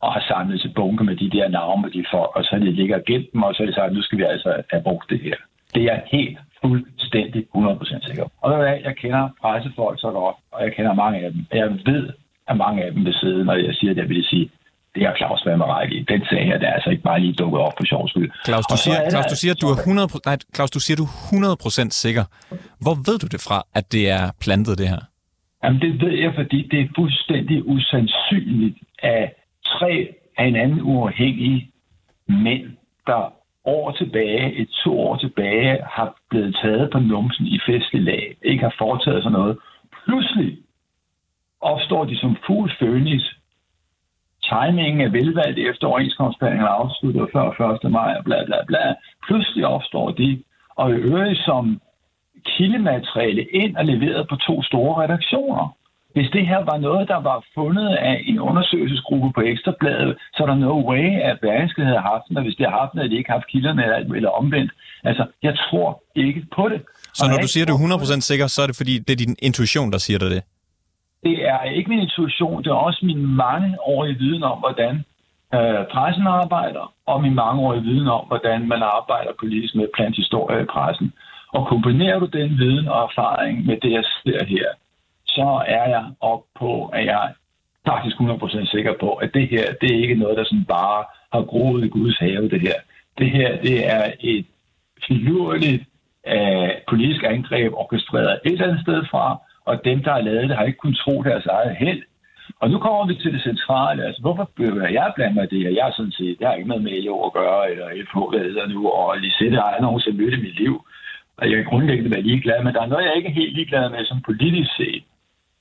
og 0.00 0.12
har 0.12 0.24
samlet 0.28 0.60
til 0.60 0.72
bunke 0.76 1.04
med 1.04 1.16
de 1.16 1.30
der 1.30 1.48
navne 1.48 1.82
med 1.82 1.90
de 1.90 2.04
folk, 2.10 2.30
og 2.36 2.44
så 2.44 2.56
de 2.56 2.72
ligger 2.72 2.96
og 2.96 3.04
gemt 3.06 3.32
dem, 3.32 3.42
og 3.42 3.54
så 3.54 3.62
er 3.62 3.66
de 3.66 3.74
sagt, 3.74 3.92
nu 3.92 4.02
skal 4.02 4.18
vi 4.18 4.22
altså 4.22 4.62
have 4.70 4.82
brugt 4.82 5.10
det 5.10 5.20
her. 5.20 5.36
Det 5.74 5.84
er 5.84 6.00
helt 6.12 6.38
fuldstændig 6.62 7.46
100% 7.56 8.06
sikker. 8.06 8.24
Og 8.40 8.66
jeg, 8.66 8.80
jeg 8.84 8.96
kender 8.96 9.28
pressefolk 9.40 10.00
så 10.00 10.10
godt, 10.10 10.36
og 10.52 10.64
jeg 10.64 10.72
kender 10.72 10.94
mange 10.94 11.18
af 11.24 11.32
dem. 11.32 11.46
Jeg 11.52 11.70
ved, 11.86 12.10
at 12.48 12.56
mange 12.56 12.84
af 12.84 12.92
dem 12.92 13.04
vil 13.04 13.14
sidde, 13.14 13.44
når 13.44 13.54
jeg 13.54 13.74
siger 13.74 13.94
det, 13.94 14.08
vil 14.08 14.16
vil 14.16 14.24
sige, 14.24 14.50
det 14.94 15.02
er 15.02 15.16
Claus 15.16 15.46
være 15.46 15.58
med 15.58 15.66
ret 15.66 15.92
i. 15.92 16.04
Den 16.08 16.22
sag 16.30 16.44
her, 16.46 16.58
der 16.58 16.68
er 16.68 16.74
altså 16.74 16.90
ikke 16.90 17.02
bare 17.02 17.20
lige 17.20 17.32
dukket 17.32 17.60
op 17.60 17.72
på 17.78 17.84
sjov 17.84 18.08
skyld. 18.08 18.30
Claus, 18.44 18.66
du 18.66 18.76
siger, 18.76 19.10
Claus, 19.10 19.26
du 19.26 19.36
siger, 19.36 19.54
du 19.54 19.66
er 19.66 19.76
100, 19.76 20.08
nej, 20.26 20.36
Claus, 20.54 20.70
du 20.70 20.80
siger, 20.80 20.96
du 20.96 21.04
er 21.04 21.86
100% 21.86 21.90
sikker. 21.90 22.24
Hvor 22.84 22.94
ved 23.06 23.18
du 23.18 23.26
det 23.34 23.40
fra, 23.48 23.58
at 23.74 23.92
det 23.92 24.10
er 24.10 24.24
plantet, 24.40 24.78
det 24.78 24.88
her? 24.88 25.02
Jamen, 25.64 25.80
det 25.80 26.00
ved 26.02 26.14
jeg, 26.24 26.32
fordi 26.34 26.68
det 26.70 26.80
er 26.80 26.88
fuldstændig 26.96 27.68
usandsynligt, 27.68 28.78
at 28.98 29.34
tre 29.66 30.14
af 30.38 30.44
en 30.44 30.56
anden 30.56 30.80
uafhængige 30.82 31.70
mænd, 32.28 32.66
der 33.06 33.32
år 33.64 33.90
tilbage, 33.90 34.54
et 34.54 34.68
to 34.84 35.00
år 35.00 35.16
tilbage, 35.16 35.78
har 35.96 36.16
blevet 36.30 36.56
taget 36.62 36.90
på 36.92 36.98
numsen 36.98 37.46
i 37.46 37.58
festlig 37.66 38.02
lag, 38.02 38.36
ikke 38.42 38.62
har 38.62 38.74
foretaget 38.78 39.22
sig 39.22 39.32
noget. 39.32 39.58
Pludselig 40.04 40.58
opstår 41.60 42.04
de 42.04 42.18
som 42.18 42.36
fugl 42.46 42.72
fønix. 42.78 43.22
Timingen 44.52 45.00
er 45.06 45.10
velvalgt 45.18 45.58
efter 45.70 45.86
overenskomstbehandlingen 45.86 46.68
er 46.68 46.78
afsluttet 46.82 47.28
før 47.32 47.74
1. 47.84 47.90
maj, 47.90 48.10
og 48.18 48.24
bla 48.24 48.38
bla 48.48 48.58
bla. 48.66 48.84
Pludselig 49.26 49.66
opstår 49.66 50.10
de, 50.10 50.42
og 50.76 50.90
i 50.90 50.94
øvrigt 50.94 51.40
som 51.48 51.80
kildemateriale 52.52 53.42
ind 53.42 53.76
og 53.76 53.84
leveret 53.84 54.28
på 54.28 54.36
to 54.36 54.62
store 54.62 54.92
redaktioner. 55.04 55.76
Hvis 56.14 56.30
det 56.36 56.46
her 56.46 56.60
var 56.70 56.78
noget, 56.78 57.08
der 57.08 57.20
var 57.30 57.44
fundet 57.54 57.88
af 58.10 58.16
en 58.30 58.38
undersøgelsesgruppe 58.40 59.28
på 59.34 59.40
Ekstrabladet, 59.40 60.16
så 60.34 60.42
er 60.42 60.46
der 60.46 60.54
no 60.54 60.74
way, 60.90 61.06
at 61.28 61.38
Berlingske 61.42 61.84
havde 61.84 62.04
haft 62.10 62.24
den, 62.28 62.36
og 62.36 62.42
hvis 62.42 62.56
det 62.58 62.66
har 62.66 62.78
haft 62.80 62.92
den, 62.92 63.00
at 63.00 63.10
de 63.10 63.16
ikke 63.16 63.30
har 63.30 63.38
haft 63.38 63.50
kilderne 63.52 63.82
eller, 63.84 64.14
eller 64.18 64.30
omvendt. 64.30 64.72
Altså, 65.04 65.26
jeg 65.42 65.54
tror 65.58 66.02
ikke 66.16 66.46
på 66.56 66.68
det. 66.68 66.80
Så 67.14 67.24
når 67.30 67.38
du 67.44 67.48
siger, 67.48 67.64
at 67.64 67.68
du 67.68 67.74
er 67.74 68.18
100% 68.18 68.20
sikker, 68.20 68.46
så 68.46 68.62
er 68.62 68.66
det 68.66 68.76
fordi, 68.76 68.98
det 68.98 69.12
er 69.12 69.16
din 69.24 69.36
intuition, 69.42 69.92
der 69.92 69.98
siger 69.98 70.18
dig 70.18 70.30
det? 70.30 70.42
Det 71.24 71.48
er 71.48 71.62
ikke 71.62 71.90
min 71.90 71.98
intuition, 71.98 72.62
det 72.62 72.70
er 72.70 72.74
også 72.74 73.00
min 73.02 73.26
mangeårige 73.26 74.18
viden 74.18 74.42
om, 74.42 74.58
hvordan 74.58 74.94
øh, 75.54 75.86
pressen 75.92 76.26
arbejder, 76.26 76.94
og 77.06 77.22
min 77.22 77.34
mangeårige 77.34 77.82
viden 77.82 78.08
om, 78.08 78.24
hvordan 78.26 78.68
man 78.68 78.82
arbejder 78.82 79.32
politisk 79.40 79.74
med 79.74 79.88
planthistorie 79.94 80.62
i 80.62 80.72
pressen. 80.74 81.12
Og 81.52 81.66
kombinerer 81.66 82.18
du 82.18 82.26
den 82.26 82.58
viden 82.58 82.88
og 82.88 83.02
erfaring 83.02 83.66
med 83.66 83.76
det, 83.82 83.92
jeg 83.92 84.04
ser 84.04 84.44
her, 84.44 84.68
så 85.26 85.62
er 85.66 85.88
jeg 85.88 86.04
op 86.20 86.42
på, 86.58 86.86
at 86.86 87.04
jeg 87.04 87.24
er 87.84 87.90
faktisk 87.90 88.16
100% 88.16 88.70
sikker 88.70 88.94
på, 89.00 89.10
at 89.12 89.34
det 89.34 89.48
her, 89.48 89.64
det 89.80 89.90
er 89.90 90.02
ikke 90.02 90.14
noget, 90.14 90.36
der 90.38 90.44
sådan 90.44 90.64
bare 90.64 91.04
har 91.32 91.42
groet 91.42 91.84
i 91.84 91.88
Guds 91.88 92.18
have, 92.18 92.48
det 92.48 92.60
her. 92.60 92.78
Det 93.18 93.30
her, 93.30 93.60
det 93.62 93.86
er 93.94 94.12
et 94.20 94.46
finurligt 95.06 95.82
øh, 96.26 96.70
politisk 96.88 97.22
angreb, 97.24 97.72
orkestreret 97.72 98.40
et 98.44 98.52
eller 98.52 98.66
andet 98.66 98.80
sted 98.80 99.04
fra, 99.10 99.38
og 99.64 99.84
dem, 99.84 100.02
der 100.04 100.12
har 100.12 100.20
lavet 100.20 100.48
det, 100.48 100.56
har 100.56 100.64
ikke 100.64 100.82
kunnet 100.82 101.02
tro 101.04 101.22
deres 101.22 101.46
eget 101.46 101.76
held. 101.76 102.02
Og 102.60 102.70
nu 102.70 102.78
kommer 102.78 103.06
vi 103.06 103.14
til 103.14 103.32
det 103.32 103.42
centrale. 103.42 104.06
Altså, 104.06 104.20
hvorfor 104.22 104.50
bør 104.56 104.86
jeg 104.98 105.12
blande 105.16 105.34
mig 105.34 105.50
det? 105.50 105.76
Jeg 105.78 105.86
er 105.88 105.92
sådan 105.96 106.12
set, 106.12 106.36
jeg 106.40 106.48
har 106.48 106.54
ikke 106.54 106.68
noget 106.68 106.84
med 106.84 107.02
LO 107.02 107.26
at 107.26 107.32
gøre, 107.32 107.70
eller 107.70 107.86
FH, 108.08 108.16
hvad 108.30 108.40
hedder 108.48 108.66
nu, 108.66 108.90
og 108.90 109.18
Lisette 109.18 109.56
har 109.56 109.70
jeg 109.70 109.80
nogensinde 109.80 110.18
mødt 110.18 110.34
i 110.38 110.42
mit 110.46 110.58
liv 110.62 110.74
og 111.42 111.44
jeg 111.48 111.56
kan 111.56 111.70
grundlæggende 111.72 112.10
være 112.14 112.28
ligeglad, 112.30 112.58
men 112.64 112.74
der 112.74 112.82
er 112.82 112.90
noget, 112.92 113.04
jeg 113.08 113.16
ikke 113.16 113.28
er 113.28 113.40
helt 113.42 113.54
ligeglad 113.58 113.90
med 113.90 114.04
som 114.04 114.18
politisk 114.30 114.70
set. 114.76 115.04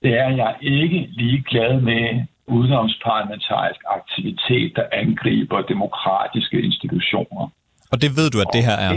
Det 0.04 0.12
er, 0.20 0.26
at 0.32 0.38
jeg 0.38 0.52
ikke 0.62 1.00
ligeglad 1.24 1.74
med 1.90 2.04
udenomsparlamentarisk 2.48 3.82
aktivitet, 3.98 4.70
der 4.78 4.86
angriber 5.02 5.62
demokratiske 5.74 6.58
institutioner. 6.70 7.46
Og 7.92 7.98
det 8.02 8.10
ved 8.20 8.28
du, 8.34 8.38
at 8.46 8.50
det 8.56 8.64
her 8.70 8.78
er? 8.88 8.92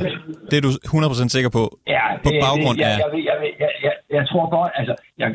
Det 0.50 0.56
er 0.60 0.64
du 0.66 0.70
100% 0.70 1.28
sikker 1.36 1.50
på? 1.58 1.62
Ja, 1.96 2.06
på 2.26 2.30
baggrund 2.46 2.78
af... 2.80 2.84
Jeg, 2.84 2.98
jeg, 3.30 3.38
jeg, 3.62 3.70
jeg, 3.86 3.93
jeg, 4.18 4.24
tror 4.30 4.46
godt, 4.58 4.72
altså, 4.80 4.94
jeg, 5.20 5.28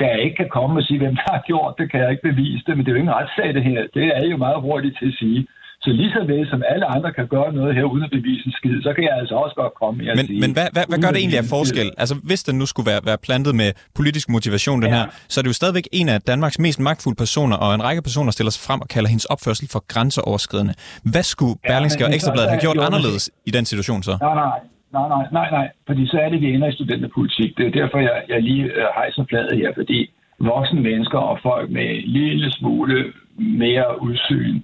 da 0.00 0.04
jeg 0.14 0.20
ikke 0.26 0.36
kan 0.42 0.50
komme 0.56 0.74
og 0.80 0.84
sige, 0.88 0.98
hvem 1.02 1.16
der 1.20 1.28
har 1.34 1.42
gjort 1.50 1.74
det, 1.78 1.86
kan 1.90 2.00
jeg 2.00 2.10
ikke 2.10 2.28
bevise 2.30 2.64
det, 2.66 2.72
men 2.74 2.82
det 2.82 2.90
er 2.90 2.94
jo 2.94 3.00
ikke 3.00 3.10
en 3.12 3.18
retssag, 3.20 3.48
det 3.56 3.64
her. 3.70 3.80
Det 3.94 4.04
er 4.18 4.24
jo 4.32 4.36
meget 4.46 4.60
hurtigt 4.66 4.98
til 5.00 5.08
at 5.12 5.18
sige. 5.22 5.40
Så 5.84 5.90
lige 5.90 6.12
så 6.16 6.24
vel 6.32 6.48
som 6.50 6.62
alle 6.72 6.86
andre 6.86 7.12
kan 7.12 7.26
gøre 7.26 7.52
noget 7.52 7.74
her 7.74 7.84
uden 7.84 8.04
at 8.04 8.10
bevise 8.10 8.46
en 8.46 8.52
skid, 8.52 8.82
så 8.82 8.92
kan 8.94 9.04
jeg 9.04 9.14
altså 9.20 9.34
også 9.34 9.54
godt 9.62 9.74
komme 9.82 10.10
og 10.10 10.16
men, 10.16 10.26
sige... 10.26 10.40
Men 10.40 10.52
hvad, 10.52 10.68
hvad, 10.72 10.84
hvad 10.88 10.98
gør 10.98 11.08
det 11.08 11.18
egentlig 11.18 11.38
af 11.38 11.44
forskel? 11.44 11.90
Altså 11.98 12.14
hvis 12.24 12.42
den 12.42 12.58
nu 12.58 12.66
skulle 12.66 12.90
være, 12.90 13.00
være 13.04 13.18
plantet 13.26 13.54
med 13.54 13.70
politisk 13.94 14.28
motivation, 14.28 14.82
den 14.82 14.90
ja. 14.90 14.96
her, 14.96 15.06
så 15.28 15.40
er 15.40 15.42
det 15.42 15.48
jo 15.48 15.58
stadigvæk 15.62 15.88
en 15.92 16.08
af 16.08 16.20
Danmarks 16.20 16.58
mest 16.58 16.80
magtfulde 16.80 17.16
personer, 17.16 17.56
og 17.56 17.74
en 17.74 17.82
række 17.84 18.02
personer 18.02 18.30
stiller 18.30 18.50
sig 18.50 18.62
frem 18.68 18.80
og 18.80 18.88
kalder 18.88 19.08
hendes 19.08 19.24
opførsel 19.24 19.68
for 19.68 19.84
grænseoverskridende. 19.92 20.74
Hvad 21.12 21.22
skulle 21.22 21.54
Berlingske 21.68 22.00
ja, 22.02 22.08
og 22.08 22.14
Ekstrabladet 22.14 22.50
have 22.50 22.60
gjort 22.60 22.78
anderledes 22.78 23.30
i 23.46 23.50
den 23.50 23.64
situation 23.64 24.02
så? 24.02 24.18
Nej, 24.20 24.34
nej. 24.34 24.58
Nej, 24.92 25.08
nej, 25.08 25.26
nej, 25.32 25.50
nej, 25.50 25.68
fordi 25.86 26.06
så 26.06 26.20
er 26.20 26.28
det, 26.28 26.40
vi 26.40 26.54
ender 26.54 26.68
i 26.68 26.72
studenterpolitik. 26.72 27.58
Det 27.58 27.66
er 27.66 27.70
derfor, 27.70 27.98
jeg, 27.98 28.24
jeg 28.28 28.42
lige 28.42 28.64
øh, 28.64 28.86
hejser 28.94 29.24
fladet 29.28 29.58
her, 29.58 29.72
fordi 29.74 30.10
voksne 30.38 30.80
mennesker 30.80 31.18
og 31.18 31.38
folk 31.42 31.70
med 31.70 31.90
en 31.90 32.02
lille 32.02 32.52
smule 32.52 33.12
mere 33.36 34.02
udsyn 34.02 34.62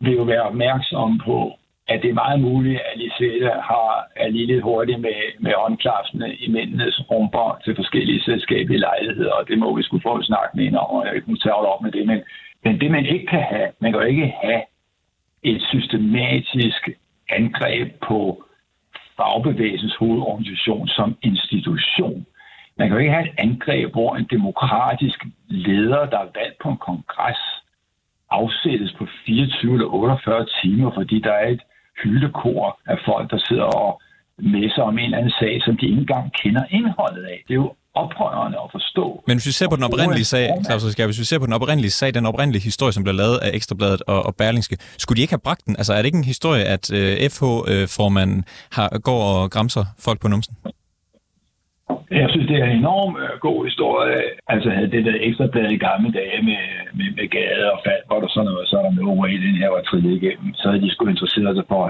vil 0.00 0.12
jo 0.12 0.22
være 0.22 0.42
opmærksom 0.42 1.20
på, 1.24 1.52
at 1.88 2.02
det 2.02 2.10
er 2.10 2.22
meget 2.24 2.40
muligt, 2.40 2.80
at 2.80 2.98
Lisette 2.98 3.50
har, 3.70 4.08
er 4.16 4.28
lige 4.28 4.46
lidt 4.46 4.62
hurtig 4.62 5.00
med, 5.00 5.20
med 5.38 5.52
åndklapsene 5.58 6.34
i 6.34 6.50
mændenes 6.50 7.10
rumper 7.10 7.60
til 7.64 7.76
forskellige 7.76 8.22
selskabelige 8.22 8.80
lejligheder, 8.80 9.32
og 9.32 9.48
det 9.48 9.58
må 9.58 9.76
vi 9.76 9.82
skulle 9.82 10.02
få 10.02 10.14
en 10.16 10.22
snak 10.22 10.54
med 10.54 10.66
om, 10.74 10.90
og 10.96 11.06
jeg 11.06 11.14
ikke 11.14 11.36
tage 11.42 11.54
op 11.54 11.82
med 11.82 11.92
det. 11.92 12.06
Men, 12.06 12.20
men 12.64 12.80
det, 12.80 12.90
man 12.90 13.06
ikke 13.06 13.26
kan 13.26 13.42
have, 13.42 13.68
man 13.80 13.92
kan 13.92 14.00
jo 14.00 14.06
ikke 14.06 14.34
have 14.42 14.62
et 15.42 15.62
systematisk 15.62 16.88
angreb 17.28 17.88
på 18.08 18.44
fagbevægelsens 19.20 19.96
hovedorganisation 19.96 20.88
som 20.88 21.16
institution. 21.22 22.26
Man 22.78 22.88
kan 22.88 22.96
jo 22.96 23.00
ikke 23.00 23.12
have 23.12 23.28
et 23.28 23.34
angreb, 23.38 23.92
hvor 23.92 24.16
en 24.16 24.26
demokratisk 24.30 25.18
leder, 25.48 26.02
der 26.12 26.18
er 26.18 26.32
valgt 26.38 26.58
på 26.62 26.68
en 26.68 26.76
kongres, 26.76 27.42
afsættes 28.30 28.92
på 28.98 29.06
24 29.26 29.72
eller 29.74 29.86
48 29.86 30.46
timer, 30.62 30.90
fordi 30.94 31.20
der 31.20 31.32
er 31.32 31.48
et 31.48 31.62
hyldekor 32.02 32.80
af 32.86 32.98
folk, 33.08 33.30
der 33.30 33.38
sidder 33.48 33.68
og 33.84 34.02
messer 34.42 34.82
om 34.82 34.98
en 34.98 35.04
eller 35.04 35.18
anden 35.18 35.34
sag, 35.40 35.62
som 35.64 35.76
de 35.76 35.86
ikke 35.86 36.00
engang 36.00 36.32
kender 36.42 36.64
indholdet 36.70 37.24
af. 37.24 37.38
Det 37.48 37.54
er 37.54 37.62
jo 37.64 37.72
oprørende 37.94 38.58
at 38.64 38.68
forstå. 38.72 39.22
Men 39.26 39.34
hvis 39.36 39.46
vi 39.46 39.52
ser 39.52 39.68
på 39.68 39.76
den 39.76 39.84
oprindelige 39.84 40.24
sag, 40.24 40.46
Claus 40.66 40.84
Riskær, 40.86 41.06
hvis 41.06 41.20
vi 41.22 41.24
ser 41.24 41.38
på 41.38 41.46
den 41.46 41.52
oprindelige 41.52 41.90
sag, 41.90 42.14
den 42.14 42.26
oprindelige 42.26 42.62
historie, 42.62 42.92
som 42.92 43.02
blev 43.04 43.14
lavet 43.14 43.38
af 43.44 43.50
Ekstrabladet 43.58 44.02
og, 44.12 44.26
og 44.26 44.32
Berlingske, 44.40 44.76
skulle 44.98 45.16
de 45.16 45.22
ikke 45.22 45.32
have 45.36 45.46
bragt 45.48 45.66
den? 45.66 45.74
Altså 45.80 45.92
er 45.92 45.98
det 45.98 46.06
ikke 46.06 46.22
en 46.24 46.32
historie, 46.34 46.64
at 46.64 46.84
øh, 46.98 47.12
FH-formanden 47.34 48.38
øh, 48.38 48.76
har, 48.76 48.88
går 49.08 49.20
og 49.32 49.50
græmser 49.50 49.84
folk 50.06 50.20
på 50.20 50.28
numsen? 50.28 50.54
Jeg 52.20 52.28
synes, 52.30 52.46
det 52.50 52.56
er 52.60 52.66
en 52.68 52.78
enorm 52.84 53.12
øh, 53.22 53.34
god 53.46 53.58
historie. 53.68 54.16
Altså 54.52 54.68
havde 54.76 54.90
det 54.96 55.04
der 55.08 55.16
ekstrablad 55.28 55.68
i 55.70 55.84
gamle 55.88 56.10
dage 56.20 56.38
med, 56.50 56.62
med, 56.98 57.08
med 57.18 57.26
gade 57.36 57.66
og 57.74 57.80
fald, 57.86 58.02
hvor 58.06 58.20
der 58.20 58.28
sådan 58.30 58.50
noget, 58.50 58.68
så 58.68 58.74
er 58.78 58.82
der 58.82 58.92
no 59.00 59.12
way, 59.22 59.34
den 59.46 59.56
her 59.60 59.68
var 59.76 59.82
trillet 59.82 60.14
igennem. 60.20 60.48
Så 60.54 60.64
havde 60.68 60.82
de 60.86 60.92
skulle 60.94 61.12
interessere 61.14 61.54
sig 61.58 61.66
for, 61.72 61.82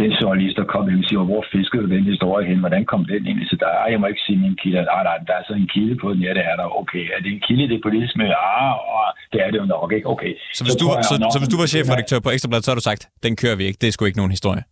den 0.00 0.10
journalist, 0.20 0.56
der 0.60 0.64
kom 0.74 0.88
ind 0.90 0.98
og 1.02 1.06
siger, 1.08 1.22
hvor 1.30 1.44
fiskede 1.52 1.90
den 1.94 2.04
historie 2.12 2.44
hen? 2.50 2.58
Hvordan 2.64 2.84
kom 2.92 3.02
den 3.12 3.26
ind? 3.30 3.38
Så 3.50 3.56
der 3.62 3.70
er, 3.80 3.86
jeg 3.92 4.00
må 4.00 4.06
ikke 4.06 4.24
sige 4.26 4.38
min 4.44 4.56
kilde. 4.62 4.82
Nej, 4.92 5.02
nej, 5.08 5.18
der 5.28 5.34
er 5.40 5.44
så 5.48 5.54
en 5.62 5.68
kilde 5.74 5.94
på 6.02 6.06
den. 6.12 6.20
Ja, 6.26 6.32
det 6.38 6.44
er 6.50 6.56
der. 6.60 6.66
Okay. 6.82 7.04
Er 7.14 7.20
det 7.24 7.30
en 7.36 7.42
kilde 7.46 7.68
det 7.72 7.80
politisme? 7.86 8.24
Ah, 8.24 8.72
oh, 8.94 9.08
det 9.32 9.38
er 9.44 9.50
det 9.52 9.58
jo 9.62 9.66
nok, 9.74 9.92
ikke? 9.96 10.08
Okay. 10.14 10.32
Så 10.58 10.62
hvis, 10.64 10.72
så 10.72 10.78
du, 10.80 10.86
så, 11.08 11.14
så, 11.20 11.26
så 11.34 11.38
hvis 11.40 11.52
du 11.54 11.58
var 11.62 11.68
chefredaktør 11.74 12.18
på 12.24 12.30
Ekstrabladet, 12.34 12.64
så 12.64 12.70
har 12.70 12.78
du 12.80 12.86
sagt, 12.90 13.02
den 13.26 13.32
kører 13.42 13.56
vi 13.60 13.64
ikke. 13.68 13.78
Det 13.80 13.88
er 13.88 13.92
sgu 13.94 14.04
ikke 14.04 14.20
nogen 14.22 14.36
historie. 14.38 14.62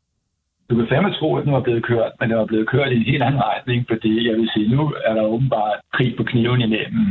Du 0.70 0.74
kan 0.78 0.86
fandme 0.92 1.10
tro, 1.18 1.28
at 1.38 1.44
den 1.44 1.52
var 1.58 1.64
blevet 1.66 1.82
kørt, 1.90 2.12
men 2.20 2.26
den 2.30 2.38
var 2.42 2.48
blevet 2.52 2.66
kørt 2.74 2.92
i 2.92 2.96
en 2.96 3.08
helt 3.12 3.22
anden 3.26 3.42
retning, 3.52 3.80
fordi 3.92 4.12
jeg 4.28 4.34
vil 4.38 4.48
sige, 4.54 4.68
nu 4.76 4.82
er 5.08 5.14
der 5.14 5.22
åbenbart 5.34 5.78
krig 5.96 6.10
på 6.16 6.24
kniven 6.30 6.60
imellem 6.60 7.04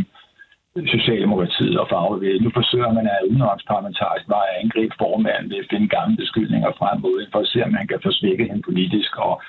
Socialdemokratiet 0.76 1.80
og 1.80 1.88
fagbevægelsen. 1.90 2.44
Nu 2.46 2.52
forsøger 2.60 2.92
man 2.98 3.08
at 3.08 3.28
udenrigsparlamentarisk 3.30 4.26
vej 4.36 4.46
at 4.50 4.60
angribe 4.64 4.96
formanden 4.98 5.50
ved 5.52 5.58
at 5.58 5.70
finde 5.72 5.88
gamle 5.88 6.18
beskyldninger 6.18 6.72
frem 6.80 7.02
mod 7.02 7.28
for 7.32 7.40
at 7.40 7.48
se, 7.48 7.64
om 7.64 7.72
man 7.72 7.88
kan 7.88 8.00
forsvække 8.04 8.48
hende 8.50 8.62
politisk. 8.70 9.12
Og, 9.18 9.42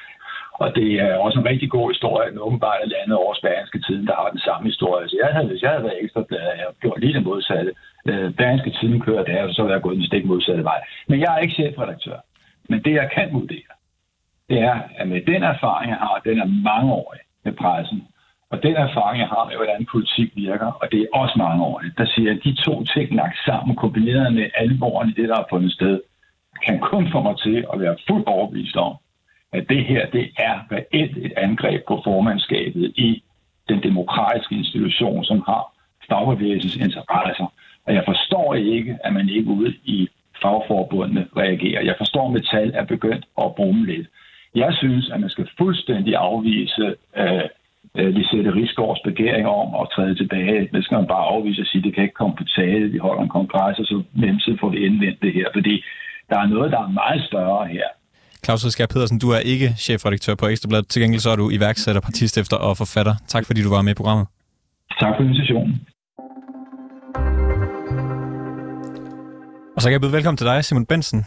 og 0.52 0.74
det 0.76 0.88
er 1.00 1.16
også 1.24 1.38
en 1.38 1.50
rigtig 1.52 1.70
god 1.70 1.86
historie, 1.92 2.28
at 2.28 2.38
åbenbart 2.38 2.80
er 2.82 2.92
landet 2.94 3.16
over 3.16 3.34
spanske 3.34 3.78
tiden, 3.86 4.06
der 4.06 4.14
har 4.20 4.28
den 4.30 4.44
samme 4.48 4.64
historie. 4.70 5.08
Så 5.08 5.16
jeg 5.22 5.30
havde, 5.34 5.48
hvis 5.48 5.62
jeg 5.62 5.70
havde 5.70 5.84
været 5.84 6.02
ekstra 6.04 6.22
blad, 6.28 6.40
jeg 6.40 6.62
havde 6.64 6.80
gjort 6.80 7.00
lige 7.00 7.14
det 7.14 7.24
modsatte. 7.30 7.72
Øh, 8.08 8.28
Bergenske 8.38 8.70
tiden 8.78 9.00
kører 9.00 9.24
der, 9.24 9.52
så 9.52 9.62
ville 9.62 9.74
jeg 9.74 9.82
gået 9.82 9.96
den 9.96 10.06
stik 10.10 10.24
modsatte 10.24 10.64
vej. 10.64 10.80
Men 11.08 11.20
jeg 11.20 11.30
er 11.34 11.38
ikke 11.44 11.54
chefredaktør. 11.54 12.18
Men 12.68 12.78
det, 12.84 12.92
jeg 13.00 13.10
kan 13.14 13.28
vurdere, 13.32 13.72
det 14.48 14.58
er, 14.58 14.76
at 14.98 15.08
med 15.08 15.20
den 15.20 15.42
erfaring, 15.42 15.90
jeg 15.90 15.98
har, 15.98 16.20
den 16.24 16.38
er 16.38 16.48
mangeårig 16.70 17.20
med 17.44 17.52
pressen, 17.52 18.00
og 18.50 18.62
den 18.62 18.76
erfaring, 18.76 19.20
jeg 19.20 19.28
har 19.28 19.44
med, 19.48 19.56
hvordan 19.56 19.86
politik 19.92 20.30
virker, 20.34 20.70
og 20.80 20.86
det 20.92 21.00
er 21.00 21.06
også 21.12 21.34
mange 21.38 21.64
år, 21.64 21.82
der 21.98 22.06
siger, 22.14 22.30
at 22.30 22.40
de 22.44 22.54
to 22.54 22.84
ting 22.84 23.14
lagt 23.14 23.38
sammen, 23.46 23.76
kombineret 23.76 24.34
med 24.34 24.46
alvoren 24.54 25.08
i 25.08 25.12
det, 25.12 25.28
der 25.28 25.36
er 25.36 25.50
fundet 25.50 25.72
sted, 25.72 26.00
kan 26.66 26.78
kun 26.80 27.12
få 27.12 27.22
mig 27.22 27.36
til 27.38 27.64
at 27.72 27.80
være 27.80 27.96
fuldt 28.08 28.26
overbevist 28.26 28.76
om, 28.76 28.94
at 29.52 29.64
det 29.68 29.84
her, 29.84 30.06
det 30.06 30.30
er 30.38 30.54
reelt 30.72 31.16
et 31.16 31.32
angreb 31.36 31.80
på 31.88 32.00
formandskabet 32.04 32.92
i 32.96 33.22
den 33.68 33.82
demokratiske 33.82 34.54
institution, 34.54 35.24
som 35.24 35.42
har 35.46 35.62
fagbevægelsens 36.08 36.76
interesser. 36.76 37.52
Og 37.86 37.94
jeg 37.94 38.02
forstår 38.06 38.54
ikke, 38.54 38.98
at 39.04 39.12
man 39.12 39.28
ikke 39.28 39.50
ude 39.50 39.74
i 39.84 40.08
fagforbundene 40.42 41.26
reagerer. 41.36 41.82
Jeg 41.82 41.94
forstår, 41.98 42.26
at 42.26 42.32
metal 42.32 42.70
er 42.74 42.84
begyndt 42.84 43.24
at 43.42 43.54
brumme 43.54 43.86
lidt. 43.86 44.06
Jeg 44.54 44.74
synes, 44.74 45.10
at 45.10 45.20
man 45.20 45.30
skal 45.30 45.48
fuldstændig 45.58 46.16
afvise 46.16 46.94
øh, 47.16 47.42
øh, 47.98 48.08
Lisette 48.16 48.50
Rigsgaards 48.58 49.02
begæring 49.08 49.46
om 49.60 49.68
at 49.80 49.86
træde 49.94 50.14
tilbage. 50.14 50.68
Det 50.74 50.84
skal 50.84 50.96
man 51.00 51.08
bare 51.14 51.24
afvise 51.32 51.62
og 51.62 51.66
sige, 51.66 51.80
at 51.80 51.84
det 51.86 51.94
kan 51.94 52.04
ikke 52.06 52.20
komme 52.20 52.36
på 52.40 52.44
tale. 52.58 52.84
Vi 52.94 52.98
holder 52.98 53.22
en 53.22 53.34
kongres, 53.36 53.78
og 53.82 53.86
så 53.90 54.02
nemt 54.22 54.60
får 54.60 54.70
vi 54.74 54.78
indvendt 54.86 55.18
det 55.22 55.32
her. 55.38 55.46
Fordi 55.56 55.74
der 56.30 56.38
er 56.38 56.46
noget, 56.46 56.72
der 56.72 56.80
er 56.86 56.88
meget 57.02 57.22
større 57.30 57.66
her. 57.68 57.88
Claus 58.44 58.64
Riskær 58.66 58.86
Pedersen, 58.86 59.18
du 59.18 59.30
er 59.30 59.38
ikke 59.38 59.68
chefredaktør 59.78 60.34
på 60.34 60.46
Ekstrabladet. 60.46 60.88
Til 60.88 61.02
gengæld 61.02 61.20
så 61.20 61.30
er 61.30 61.36
du 61.36 61.50
iværksætter, 61.50 62.00
partistifter 62.00 62.56
og 62.56 62.76
forfatter. 62.76 63.14
Tak 63.28 63.46
fordi 63.46 63.62
du 63.62 63.70
var 63.70 63.82
med 63.82 63.92
i 63.92 63.94
programmet. 63.94 64.26
Tak 65.00 65.12
for 65.16 65.22
invitationen. 65.24 65.74
Og 69.76 69.82
så 69.82 69.88
kan 69.88 69.92
jeg 69.92 70.00
byde 70.00 70.12
velkommen 70.12 70.36
til 70.36 70.46
dig, 70.46 70.64
Simon 70.64 70.86
Bensen. 70.86 71.24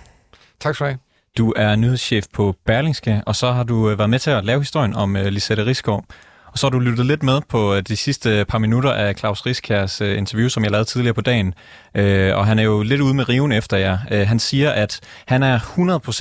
Tak 0.60 0.76
skal 0.76 0.86
du 0.86 0.90
have. 0.90 1.00
Du 1.38 1.54
er 1.56 1.76
nyhedschef 1.76 2.26
på 2.34 2.56
Berlingske, 2.66 3.22
og 3.26 3.36
så 3.36 3.52
har 3.52 3.64
du 3.64 3.90
øh, 3.90 3.98
været 3.98 4.10
med 4.10 4.20
til 4.20 4.32
at 4.32 4.46
lave 4.46 4.60
historien 4.60 4.96
om 4.96 5.16
uh, 5.16 5.22
Lisette 5.22 5.66
Rigsgaard. 5.66 6.04
Og 6.54 6.60
så 6.60 6.66
har 6.66 6.72
du 6.72 6.80
lyttet 6.80 7.06
lidt 7.06 7.24
med 7.24 7.42
på 7.50 7.76
øh, 7.76 7.82
de 7.82 7.96
sidste 7.96 8.30
øh, 8.40 8.46
par 8.46 8.58
minutter 8.58 8.92
af 8.92 9.16
Claus 9.16 9.46
Riskærs 9.46 10.02
øh, 10.02 10.18
interview, 10.18 10.50
som 10.50 10.64
jeg 10.64 10.72
lavede 10.72 10.90
tidligere 10.90 11.14
på 11.14 11.22
dagen. 11.22 11.54
Og 12.36 12.46
han 12.46 12.60
er 12.60 12.64
jo 12.64 12.82
lidt 12.82 13.02
ude 13.02 13.14
med 13.14 13.30
riven 13.30 13.52
efter 13.52 13.78
jer. 13.78 14.26
Han 14.26 14.40
siger, 14.40 14.72
at 14.72 15.00
han 15.28 15.44
er 15.44 15.60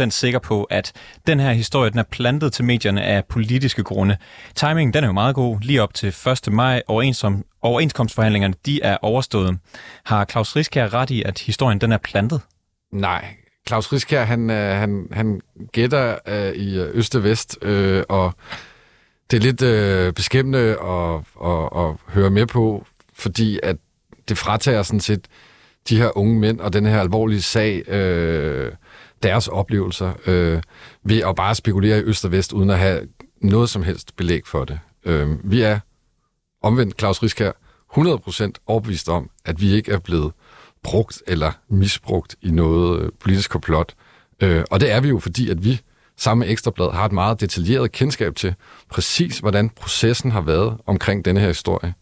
100% 0.07 0.11
sikker 0.11 0.39
på, 0.39 0.65
at 0.65 0.93
den 1.27 1.41
her 1.41 1.53
historie 1.53 1.91
den 1.91 1.99
er 1.99 2.03
plantet 2.11 2.53
til 2.53 2.65
medierne 2.65 3.03
af 3.03 3.25
politiske 3.25 3.83
grunde. 3.83 4.17
Timingen 4.55 4.95
den 4.95 5.05
er 5.05 5.09
jo 5.09 5.13
meget 5.13 5.35
god. 5.35 5.61
Lige 5.61 5.83
op 5.83 5.95
til 5.95 6.09
1. 6.09 6.53
maj 6.53 6.83
overensom, 6.87 7.45
overenskomstforhandlingerne 7.63 8.55
de 8.67 8.83
er 8.83 8.97
overstået. 9.03 9.59
Har 10.05 10.25
Claus 10.25 10.57
Riskær 10.57 10.95
ret 10.95 11.11
i, 11.11 11.23
at 11.23 11.39
historien 11.39 11.81
den 11.81 11.93
er 11.93 11.99
plantet? 11.99 12.41
Nej, 12.93 13.25
Claus 13.69 13.93
Riskær, 13.93 14.25
han, 14.25 14.49
han, 14.49 15.07
han 15.13 15.41
gætter 15.73 16.19
øh, 16.29 16.53
i 16.53 16.79
øst 16.79 17.17
og 17.17 17.25
vest, 17.25 17.59
øh, 17.63 18.03
og 18.09 18.35
det 19.33 19.39
er 19.39 19.43
lidt 19.43 19.63
øh, 19.63 20.13
beskæmmende 20.13 20.59
at, 20.59 21.21
at, 21.45 21.69
at 21.77 21.95
høre 22.09 22.31
med 22.31 22.47
på, 22.47 22.87
fordi 23.15 23.61
at 23.63 23.77
det 24.29 24.39
fratager 24.39 24.83
sådan 24.83 25.01
set 25.01 25.29
de 25.89 25.97
her 25.97 26.19
unge 26.19 26.41
mænd 26.41 26.61
og 26.61 26.73
den 26.73 26.87
her 26.87 27.01
alvorlige 27.01 27.43
sag 27.43 27.89
øh, 27.89 28.73
deres 29.23 29.49
oplevelser 29.49 30.13
øh, 30.27 30.63
ved 31.05 31.23
at 31.23 31.37
bare 31.37 31.55
spekulere 31.55 31.99
i 31.99 32.03
øst 32.03 32.25
og 32.25 32.33
vest, 32.33 32.53
uden 32.53 32.71
at 32.71 32.79
have 32.79 33.09
noget 33.41 33.71
som 33.71 33.83
helst 33.83 34.17
belæg 34.17 34.47
for 34.47 34.65
det. 34.65 34.79
Øh, 35.05 35.51
vi 35.51 35.63
er 35.63 35.79
omvendt, 36.63 36.99
Claus 36.99 37.23
Riskær, 37.23 37.53
100% 37.99 38.53
overbevist 38.67 39.09
om, 39.09 39.31
at 39.45 39.61
vi 39.61 39.73
ikke 39.73 39.93
er 39.93 39.99
blevet 39.99 40.33
brugt 40.83 41.23
eller 41.27 41.53
misbrugt 41.69 42.37
i 42.43 42.51
noget 42.51 43.01
øh, 43.01 43.11
politisk 43.21 43.51
komplot. 43.51 43.95
Øh, 44.41 44.65
og 44.71 44.81
det 44.81 44.91
er 44.91 45.01
vi 45.01 45.09
jo, 45.09 45.19
fordi 45.19 45.51
at 45.51 45.65
vi 45.65 45.81
sammen 46.17 46.47
med 46.47 46.53
Ekstrablad 46.53 46.93
har 46.93 47.05
et 47.05 47.13
meget 47.13 47.41
detaljeret 47.41 47.93
kendskab 47.93 48.37
til 48.37 48.55
præcis, 48.91 49.39
hvordan 49.39 49.69
processen 49.69 50.31
har 50.31 50.41
været 50.41 50.77
omkring 50.87 51.25
denne 51.25 51.41
her 51.41 51.47
historie. 51.47 51.95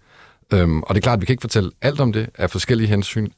Øhm, 0.52 0.82
og 0.82 0.94
det 0.94 1.00
er 1.00 1.02
klart, 1.02 1.16
at 1.16 1.20
vi 1.20 1.26
kan 1.26 1.32
ikke 1.32 1.40
fortælle 1.40 1.70
alt 1.82 2.00
om 2.00 2.12
det 2.12 2.30
af 2.34 2.50
forskellige 2.50 2.88
hensyn, 2.88 3.28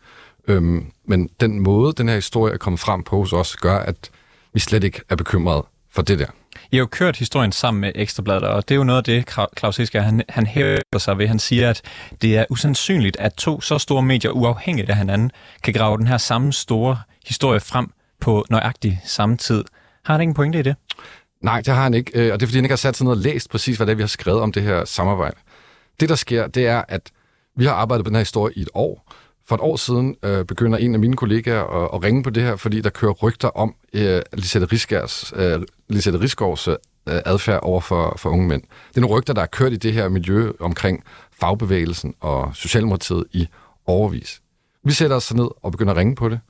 øhm, 0.49 0.87
men 1.05 1.29
den 1.41 1.61
måde, 1.61 1.93
den 1.93 2.09
her 2.09 2.15
historie 2.15 2.55
er 2.55 2.59
kommet 2.59 2.81
frem 2.81 3.03
på 3.03 3.19
hos 3.19 3.33
os, 3.33 3.57
gør, 3.57 3.79
at 3.79 4.11
vi 4.55 4.61
slet 4.61 4.85
ikke 4.85 5.01
er 5.09 5.17
bekymrede 5.17 5.67
for 5.91 6.03
det 6.03 6.19
der. 6.19 6.27
I 6.71 6.77
har 6.77 6.79
jo 6.79 6.87
kørt 6.87 7.17
historien 7.17 7.53
sammen 7.53 7.81
med 7.81 7.93
Ekstrabladet, 7.95 8.43
og 8.43 8.69
det 8.69 8.75
er 8.75 8.79
jo 8.79 8.85
noget 8.85 8.99
af 8.99 9.05
det, 9.05 9.29
Claus 9.59 9.79
Isker, 9.79 10.01
han, 10.01 10.23
han 10.29 10.47
hæver 10.47 10.99
sig 10.99 11.19
ved. 11.19 11.29
Han 11.29 11.39
siger, 11.39 11.71
at 11.71 11.83
det 12.23 12.37
er 12.37 12.45
usandsynligt, 12.51 13.17
at 13.17 13.35
to 13.35 13.61
så 13.61 13.79
store 13.79 14.03
medier, 14.03 14.31
uafhængigt 14.31 14.91
af 14.91 14.97
hinanden, 14.97 15.31
kan 15.63 15.75
grave 15.75 15.99
den 15.99 16.07
her 16.07 16.19
samme 16.19 16.53
store 16.53 16.99
historie 17.27 17.61
frem 17.61 17.93
på 18.21 18.45
nøjagtig 18.51 19.01
samme 19.05 19.37
tid. 19.37 19.65
Har 20.05 20.15
han 20.15 20.21
ikke 20.21 20.31
en 20.31 20.35
pointe 20.35 20.59
i 20.59 20.63
det? 20.63 20.77
Nej, 21.41 21.61
det 21.61 21.75
har 21.75 21.83
han 21.83 21.95
ikke, 21.95 22.11
øh, 22.15 22.33
og 22.33 22.41
det 22.41 22.47
er 22.47 22.49
fordi, 22.49 22.59
han 22.59 22.65
ikke 22.65 22.73
har 22.73 22.77
sat 22.77 22.97
sig 22.97 23.05
ned 23.05 23.13
og 23.13 23.19
læst 23.19 23.51
præcis, 23.51 23.77
hvad 23.77 23.87
det 23.87 23.93
er, 23.93 23.97
vi 23.97 24.03
har 24.03 24.09
skrevet 24.09 24.41
om 24.41 24.53
det 24.53 24.63
her 24.63 24.85
samarbejde. 24.85 25.37
Det, 26.01 26.09
der 26.09 26.15
sker, 26.15 26.47
det 26.47 26.67
er, 26.67 26.83
at 26.89 27.11
vi 27.57 27.65
har 27.65 27.73
arbejdet 27.73 28.05
på 28.05 28.09
den 28.09 28.15
her 28.15 28.21
historie 28.21 28.55
i 28.57 28.63
et 28.63 28.69
år. 28.75 29.13
For 29.49 29.55
et 29.55 29.61
år 29.61 29.77
siden 29.77 30.17
øh, 30.23 30.45
begynder 30.45 30.79
en 30.79 30.95
af 30.95 31.01
mine 31.01 31.17
kollegaer 31.17 31.63
at, 31.63 31.91
at 31.95 32.05
ringe 32.05 32.23
på 32.23 32.31
det 32.31 32.43
her, 32.43 32.57
fordi 32.57 32.81
der 32.81 32.91
kører 32.91 33.13
rygter 33.13 33.49
om 33.49 33.75
øh, 33.93 34.23
Lisette, 34.33 34.67
Riskærs, 34.67 35.33
øh, 35.37 35.63
Lisette 35.89 36.21
Rigsgaards 36.21 36.69
øh, 36.69 36.75
adfærd 37.07 37.61
over 37.63 37.81
for, 37.81 38.15
for 38.19 38.31
unge 38.31 38.49
mænd. 38.49 38.63
Det 38.63 38.97
er 38.97 39.01
nogle 39.01 39.17
rygter, 39.17 39.33
der 39.33 39.43
er 39.43 39.47
kørt 39.47 39.73
i 39.73 39.77
det 39.77 39.93
her 39.93 40.09
miljø 40.09 40.53
omkring 40.61 41.05
fagbevægelsen 41.41 42.15
og 42.21 42.57
Socialdemokratiet 42.57 43.25
i 43.33 43.49
overvis. 43.87 44.43
Vi 44.85 44.93
sætter 44.93 45.17
os 45.17 45.35
ned 45.35 45.49
og 45.63 45.73
begynder 45.73 45.93
at 45.93 45.97
ringe 45.97 46.15
på 46.15 46.29
det. 46.29 46.41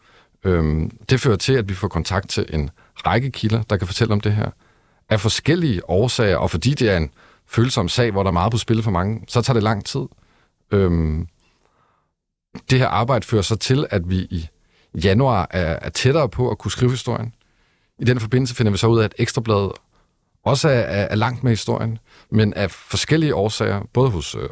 Øhm, 0.44 0.90
det 1.10 1.20
fører 1.20 1.36
til, 1.36 1.52
at 1.52 1.68
vi 1.68 1.74
får 1.74 1.88
kontakt 1.88 2.28
til 2.28 2.46
en 2.52 2.70
række 2.96 3.31
kilder, 3.31 3.62
der 3.62 3.76
kan 3.76 3.87
fortælle 3.87 4.12
om 4.12 4.20
det 4.20 4.33
her. 4.33 4.50
Af 5.09 5.20
forskellige 5.20 5.90
årsager, 5.90 6.37
og 6.37 6.50
fordi 6.50 6.70
det 6.70 6.90
er 6.90 6.96
en 6.96 7.11
følsom 7.46 7.88
sag, 7.88 8.11
hvor 8.11 8.22
der 8.22 8.31
er 8.31 8.33
meget 8.33 8.52
på 8.52 8.59
spil 8.59 8.83
for 8.83 8.90
mange, 8.90 9.24
så 9.28 9.42
tager 9.42 9.55
det 9.55 9.62
lang 9.62 9.85
tid. 9.85 10.00
Øhm, 10.70 11.26
det 12.70 12.78
her 12.78 12.88
arbejde 12.88 13.26
fører 13.26 13.42
så 13.42 13.57
til, 13.57 13.87
at 13.90 14.11
vi 14.11 14.16
i 14.16 14.48
januar 15.05 15.46
er, 15.50 15.78
er 15.83 15.90
tættere 15.90 16.28
på 16.28 16.50
at 16.50 16.59
kunne 16.59 16.70
skrive 16.70 16.90
historien. 16.90 17.35
I 17.98 18.05
den 18.05 18.20
forbindelse 18.20 18.55
finder 18.55 18.72
vi 18.72 18.78
så 18.78 18.87
ud 18.87 18.98
af, 19.00 19.05
at 19.05 19.14
Ekstrabladet 19.18 19.72
også 20.44 20.68
er, 20.68 20.72
er, 20.72 21.07
er 21.11 21.14
langt 21.14 21.42
med 21.42 21.52
historien, 21.52 21.98
men 22.31 22.55
af 22.55 22.70
forskellige 22.70 23.35
årsager, 23.35 23.81
både 23.92 24.11
hos 24.11 24.35
øh, 24.35 24.48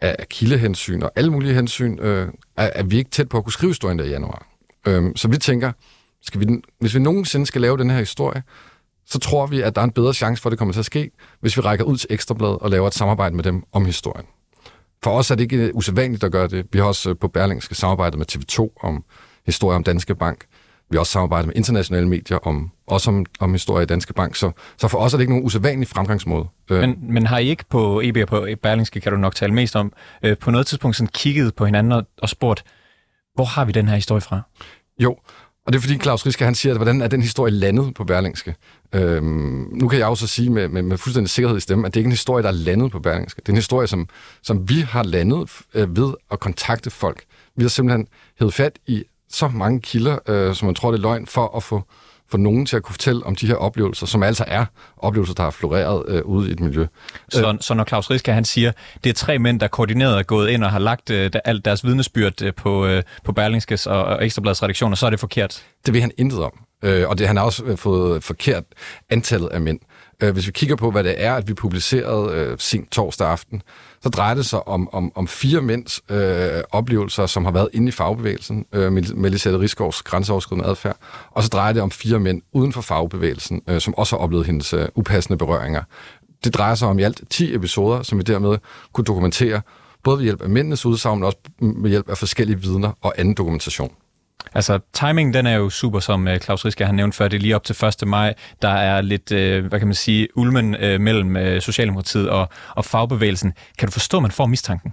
af 0.00 0.28
kildehensyn 0.28 1.02
og 1.02 1.12
alle 1.16 1.32
mulige 1.32 1.54
hensyn, 1.54 1.98
øh, 2.00 2.28
er, 2.56 2.70
er 2.74 2.82
vi 2.82 2.96
ikke 2.96 3.10
tæt 3.10 3.28
på 3.28 3.38
at 3.38 3.44
kunne 3.44 3.52
skrive 3.52 3.70
historien 3.70 3.98
der 3.98 4.04
i 4.04 4.08
januar. 4.08 4.46
Øhm, 4.86 5.16
så 5.16 5.28
vi 5.28 5.36
tænker, 5.36 5.72
skal 6.22 6.40
vi, 6.40 6.46
hvis 6.80 6.94
vi 6.94 7.00
nogensinde 7.00 7.46
skal 7.46 7.60
lave 7.60 7.76
den 7.76 7.90
her 7.90 7.98
historie, 7.98 8.42
så 9.06 9.18
tror 9.18 9.46
vi, 9.46 9.60
at 9.60 9.74
der 9.74 9.80
er 9.80 9.84
en 9.84 9.90
bedre 9.90 10.14
chance 10.14 10.42
for, 10.42 10.48
at 10.48 10.50
det 10.50 10.58
kommer 10.58 10.72
til 10.72 10.80
at 10.80 10.86
ske, 10.86 11.10
hvis 11.40 11.56
vi 11.56 11.60
rækker 11.60 11.84
ud 11.84 11.96
til 11.96 12.06
Ekstrabladet 12.10 12.58
og 12.58 12.70
laver 12.70 12.86
et 12.86 12.94
samarbejde 12.94 13.36
med 13.36 13.44
dem 13.44 13.62
om 13.72 13.84
historien. 13.84 14.26
For 15.02 15.10
os 15.10 15.30
er 15.30 15.34
det 15.34 15.42
ikke 15.42 15.74
usædvanligt 15.74 16.24
at 16.24 16.32
gøre 16.32 16.48
det. 16.48 16.66
Vi 16.72 16.78
har 16.78 16.86
også 16.86 17.14
på 17.14 17.28
Berlingske 17.28 17.74
samarbejdet 17.74 18.18
med 18.18 18.26
TV2 18.32 18.68
om 18.82 19.04
historie 19.46 19.76
om 19.76 19.84
Danske 19.84 20.14
Bank. 20.14 20.44
Vi 20.90 20.96
har 20.96 21.00
også 21.00 21.12
samarbejdet 21.12 21.46
med 21.46 21.56
internationale 21.56 22.08
medier 22.08 22.38
om, 22.38 22.70
også 22.86 23.10
om, 23.10 23.26
om 23.40 23.52
historie 23.52 23.82
i 23.82 23.86
Danske 23.86 24.14
Bank. 24.14 24.36
Så, 24.36 24.50
så 24.78 24.88
for 24.88 24.98
os 24.98 25.12
er 25.12 25.18
det 25.18 25.22
ikke 25.22 25.32
nogen 25.32 25.46
usædvanlig 25.46 25.88
fremgangsmåde. 25.88 26.46
Øh. 26.70 26.80
Men, 26.80 26.96
men 27.00 27.26
har 27.26 27.38
I 27.38 27.48
ikke 27.48 27.64
på 27.70 28.00
EB 28.04 28.16
og 28.16 28.28
på 28.28 28.46
Berlingske, 28.62 29.00
kan 29.00 29.12
du 29.12 29.18
nok 29.18 29.34
tale 29.34 29.54
mest 29.54 29.76
om, 29.76 29.92
øh, 30.22 30.38
på 30.38 30.50
noget 30.50 30.66
tidspunkt 30.66 30.96
sådan 30.96 31.10
kigget 31.14 31.54
på 31.54 31.64
hinanden 31.64 31.92
og, 31.92 32.06
og 32.22 32.28
spurgt, 32.28 32.64
hvor 33.34 33.44
har 33.44 33.64
vi 33.64 33.72
den 33.72 33.88
her 33.88 33.94
historie 33.94 34.20
fra? 34.20 34.40
Jo, 34.98 35.16
og 35.68 35.72
det 35.72 35.78
er 35.78 35.82
fordi 35.82 35.98
Claus 35.98 36.26
Riske, 36.26 36.44
han 36.44 36.54
siger, 36.54 36.72
at 36.72 36.78
hvordan 36.78 37.02
er 37.02 37.08
den 37.08 37.22
historie 37.22 37.52
landet 37.52 37.94
på 37.94 38.04
Berlingske? 38.04 38.54
Øhm, 38.92 39.68
nu 39.72 39.88
kan 39.88 39.98
jeg 39.98 40.06
også 40.06 40.26
sige 40.26 40.50
med, 40.50 40.68
med, 40.68 40.82
med 40.82 40.98
fuldstændig 40.98 41.30
sikkerhed 41.30 41.56
i 41.56 41.60
stemme, 41.60 41.86
at 41.86 41.94
det 41.94 42.00
ikke 42.00 42.06
er 42.06 42.08
en 42.08 42.12
historie, 42.12 42.42
der 42.42 42.48
er 42.48 42.52
landet 42.52 42.92
på 42.92 42.98
Berlingske. 42.98 43.40
Det 43.40 43.48
er 43.48 43.52
en 43.52 43.56
historie, 43.56 43.86
som, 43.86 44.08
som 44.42 44.68
vi 44.68 44.80
har 44.80 45.02
landet 45.02 45.50
øh, 45.74 45.96
ved 45.96 46.14
at 46.30 46.40
kontakte 46.40 46.90
folk. 46.90 47.24
Vi 47.56 47.64
har 47.64 47.68
simpelthen 47.68 48.06
hævet 48.38 48.54
fat 48.54 48.78
i 48.86 49.04
så 49.30 49.48
mange 49.48 49.80
kilder, 49.80 50.18
øh, 50.28 50.54
som 50.54 50.66
man 50.66 50.74
tror, 50.74 50.90
det 50.90 50.98
er 50.98 51.02
løgn, 51.02 51.26
for 51.26 51.56
at 51.56 51.62
få, 51.62 51.82
få 52.30 52.36
nogen 52.36 52.66
til 52.66 52.76
at 52.76 52.82
kunne 52.82 52.92
fortælle 52.92 53.26
om 53.26 53.36
de 53.36 53.46
her 53.46 53.54
oplevelser, 53.54 54.06
som 54.06 54.22
altså 54.22 54.44
er 54.46 54.64
oplevelser, 54.96 55.34
der 55.34 55.42
har 55.42 55.50
floreret 55.50 56.04
øh, 56.08 56.22
ude 56.22 56.48
i 56.48 56.52
et 56.52 56.60
miljø. 56.60 56.86
Så, 57.28 57.56
så 57.60 57.74
når 57.74 57.84
Claus 57.84 58.10
Riske, 58.10 58.32
han 58.32 58.44
siger, 58.44 58.72
det 59.04 59.10
er 59.10 59.14
tre 59.14 59.38
mænd, 59.38 59.60
der 59.60 59.68
koordineret 59.68 60.18
er 60.18 60.22
gået 60.22 60.50
ind 60.50 60.64
og 60.64 60.70
har 60.70 60.78
lagt 60.78 61.10
øh, 61.10 61.30
alt 61.44 61.64
deres 61.64 61.84
vidnesbyrd 61.84 62.42
øh, 62.42 62.54
på, 62.54 62.86
øh, 62.86 63.02
på 63.24 63.32
Berlingskes 63.32 63.86
og, 63.86 64.04
og 64.04 64.24
Ekstrabladets 64.24 64.62
redaktioner, 64.62 64.96
så 64.96 65.06
er 65.06 65.10
det 65.10 65.20
forkert? 65.20 65.64
Det 65.86 65.94
vil 65.94 66.00
han 66.00 66.10
intet 66.18 66.42
om. 66.42 66.52
Øh, 66.82 67.08
og 67.08 67.18
det, 67.18 67.26
han 67.26 67.36
har 67.36 67.44
også 67.44 67.64
øh, 67.64 67.76
fået 67.78 68.24
forkert 68.24 68.64
antallet 69.10 69.48
af 69.48 69.60
mænd. 69.60 69.80
Øh, 70.22 70.32
hvis 70.32 70.46
vi 70.46 70.52
kigger 70.52 70.76
på, 70.76 70.90
hvad 70.90 71.04
det 71.04 71.14
er, 71.24 71.34
at 71.34 71.48
vi 71.48 71.54
publicerede 71.54 72.34
øh, 72.34 72.56
sent 72.58 72.90
torsdag 72.90 73.28
aften, 73.28 73.62
så 74.02 74.08
drejer 74.08 74.34
det 74.34 74.46
sig 74.46 74.68
om, 74.68 74.88
om, 74.92 75.12
om 75.14 75.28
fire 75.28 75.60
mænds 75.60 76.00
øh, 76.10 76.62
oplevelser, 76.70 77.26
som 77.26 77.44
har 77.44 77.52
været 77.52 77.68
inde 77.72 77.88
i 77.88 77.90
fagbevægelsen, 77.90 78.64
øh, 78.72 78.92
med 78.92 79.30
Lisette 79.30 79.58
Rigsgaards 79.58 80.02
grænseoverskridende 80.02 80.68
adfærd, 80.68 80.96
og 81.30 81.42
så 81.42 81.48
drejer 81.48 81.72
det 81.72 81.82
om 81.82 81.90
fire 81.90 82.18
mænd 82.18 82.42
uden 82.52 82.72
for 82.72 82.80
fagbevægelsen, 82.80 83.62
øh, 83.68 83.80
som 83.80 83.94
også 83.94 84.16
har 84.16 84.22
oplevet 84.22 84.46
hendes 84.46 84.74
øh, 84.74 84.88
upassende 84.94 85.38
berøringer. 85.38 85.82
Det 86.44 86.54
drejer 86.54 86.74
sig 86.74 86.88
om 86.88 86.98
i 86.98 87.02
alt 87.02 87.22
10 87.30 87.54
episoder, 87.54 88.02
som 88.02 88.18
vi 88.18 88.22
dermed 88.22 88.58
kunne 88.92 89.04
dokumentere, 89.04 89.60
både 90.02 90.16
ved 90.16 90.24
hjælp 90.24 90.42
af 90.42 90.50
mændenes 90.50 90.86
udsagn, 90.86 91.18
men 91.18 91.26
også 91.26 91.38
ved 91.60 91.90
hjælp 91.90 92.08
af 92.08 92.18
forskellige 92.18 92.60
vidner 92.60 92.92
og 93.00 93.14
anden 93.16 93.34
dokumentation. 93.34 93.92
Altså, 94.54 94.78
timingen 94.92 95.34
den 95.34 95.46
er 95.46 95.54
jo 95.54 95.70
super, 95.70 96.00
som 96.00 96.28
øh, 96.28 96.38
Claus 96.38 96.64
Riske 96.64 96.86
har 96.86 96.92
nævnt 96.92 97.14
før. 97.14 97.28
Det 97.28 97.36
er 97.36 97.40
lige 97.40 97.56
op 97.56 97.64
til 97.64 97.84
1. 98.02 98.08
maj. 98.08 98.34
Der 98.62 98.68
er 98.68 99.00
lidt, 99.00 99.32
øh, 99.32 99.66
hvad 99.66 99.78
kan 99.78 99.88
man 99.88 99.94
sige, 99.94 100.28
ulmen 100.36 100.74
øh, 100.74 101.00
mellem 101.00 101.36
øh, 101.36 101.62
Socialdemokratiet 101.62 102.30
og, 102.30 102.48
og 102.76 102.84
fagbevægelsen. 102.84 103.52
Kan 103.78 103.88
du 103.88 103.92
forstå, 103.92 104.16
at 104.16 104.22
man 104.22 104.30
får 104.30 104.46
mistanken? 104.46 104.92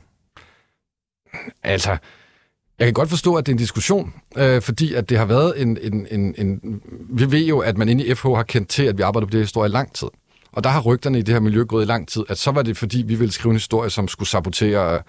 Altså, 1.64 1.98
jeg 2.80 2.88
kan 2.88 2.94
godt 2.94 3.10
forstå, 3.10 3.36
at 3.36 3.46
det 3.46 3.52
er 3.52 3.54
en 3.54 3.60
diskussion, 3.60 4.14
øh, 4.38 4.62
fordi 4.62 4.94
at 4.94 5.10
det 5.10 5.18
har 5.18 5.26
været 5.26 5.62
en, 5.62 5.78
en, 5.82 6.08
en, 6.12 6.36
en... 6.38 6.82
Vi 7.10 7.32
ved 7.32 7.46
jo, 7.46 7.60
at 7.60 7.78
man 7.78 7.90
inde 7.90 8.06
i 8.06 8.16
FH 8.16 8.28
har 8.28 8.44
kendt 8.44 8.70
til, 8.70 8.84
at 8.84 8.98
vi 8.98 9.04
arbejder 9.04 9.26
på 9.28 9.32
det 9.32 9.38
her 9.38 9.44
historie 9.44 9.70
i 9.70 9.72
lang 9.72 9.94
tid. 9.94 10.08
Og 10.56 10.64
der 10.64 10.70
har 10.70 10.82
rygterne 10.82 11.20
i 11.20 11.22
det 11.22 11.34
her 11.34 11.40
miljø 11.40 11.64
gået 11.64 11.84
i 11.84 11.88
lang 11.88 12.08
tid, 12.08 12.24
at 12.30 12.38
så 12.38 12.52
var 12.52 12.62
det, 12.62 12.78
fordi 12.78 13.04
vi 13.08 13.16
ville 13.16 13.32
skrive 13.32 13.52
en 13.52 13.56
historie, 13.56 13.90
som 13.90 14.08
skulle 14.08 14.30
sabotere 14.30 14.94
øh, 14.94 15.00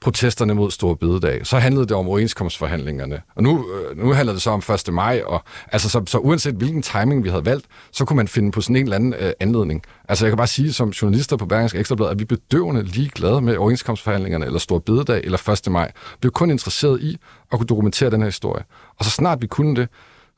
protesterne 0.00 0.54
mod 0.54 0.70
Store 0.70 0.96
Bededag. 0.96 1.46
Så 1.46 1.58
handlede 1.58 1.86
det 1.86 1.96
om 1.96 2.08
overenskomstforhandlingerne. 2.08 3.22
Og 3.34 3.42
nu, 3.42 3.66
øh, 3.74 3.98
nu 3.98 4.12
handler 4.12 4.32
det 4.32 4.42
så 4.42 4.50
om 4.50 4.62
1. 4.88 4.94
maj, 4.94 5.22
og 5.26 5.42
altså, 5.72 5.88
så, 5.88 6.02
så 6.06 6.18
uanset 6.18 6.54
hvilken 6.54 6.82
timing 6.82 7.24
vi 7.24 7.28
havde 7.28 7.44
valgt, 7.44 7.66
så 7.92 8.04
kunne 8.04 8.16
man 8.16 8.28
finde 8.28 8.52
på 8.52 8.60
sådan 8.60 8.76
en 8.76 8.82
eller 8.82 8.96
anden 8.96 9.14
øh, 9.14 9.32
anledning. 9.40 9.82
Altså 10.08 10.24
jeg 10.24 10.30
kan 10.30 10.36
bare 10.36 10.46
sige 10.46 10.72
som 10.72 10.88
journalister 10.88 11.36
på 11.36 11.46
Bergensk 11.46 11.74
Ekstrablad, 11.74 12.08
at 12.08 12.18
vi 12.18 12.22
er 12.22 12.26
bedøvende 12.26 12.82
ligeglade 12.82 13.40
med 13.40 13.56
overenskomstforhandlingerne, 13.56 14.46
eller 14.46 14.58
Store 14.58 14.80
Bededag, 14.80 15.20
eller 15.24 15.48
1. 15.66 15.72
maj. 15.72 15.92
Vi 16.22 16.26
er 16.26 16.30
kun 16.30 16.50
interesseret 16.50 17.00
i 17.00 17.16
at 17.52 17.58
kunne 17.58 17.66
dokumentere 17.66 18.10
den 18.10 18.20
her 18.20 18.28
historie. 18.28 18.64
Og 18.98 19.04
så 19.04 19.10
snart 19.10 19.42
vi 19.42 19.46
kunne 19.46 19.76
det, 19.76 19.88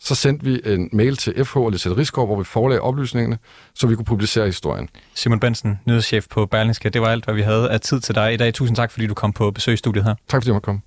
så 0.01 0.15
sendte 0.15 0.45
vi 0.45 0.61
en 0.65 0.89
mail 0.93 1.17
til 1.17 1.45
FH 1.45 1.57
og 1.57 1.71
Lisette 1.71 1.97
Rigsgaard, 1.99 2.29
hvor 2.29 2.39
vi 2.39 2.45
forelagde 2.45 2.81
oplysningene, 2.81 3.39
så 3.75 3.87
vi 3.87 3.95
kunne 3.95 4.05
publicere 4.05 4.47
historien. 4.47 4.89
Simon 5.15 5.41
Bensen, 5.41 5.81
nyhedschef 5.87 6.27
på 6.31 6.47
Berlingske. 6.47 6.91
Det 6.91 7.01
var 7.01 7.09
alt, 7.09 7.25
hvad 7.25 7.35
vi 7.35 7.43
havde 7.43 7.71
af 7.71 7.81
tid 7.81 8.01
til 8.01 8.15
dig 8.15 8.35
i 8.35 8.37
dag. 8.37 8.55
Tusind 8.55 8.77
tak, 8.77 8.91
fordi 8.91 9.07
du 9.07 9.15
kom 9.15 9.33
på 9.33 9.51
besøg 9.51 9.75
i 9.75 9.77
studiet 9.77 10.05
her. 10.05 10.15
Tak, 10.29 10.41
fordi 10.41 10.49
jeg 10.49 10.55
måtte 10.55 10.65
komme. 10.65 10.81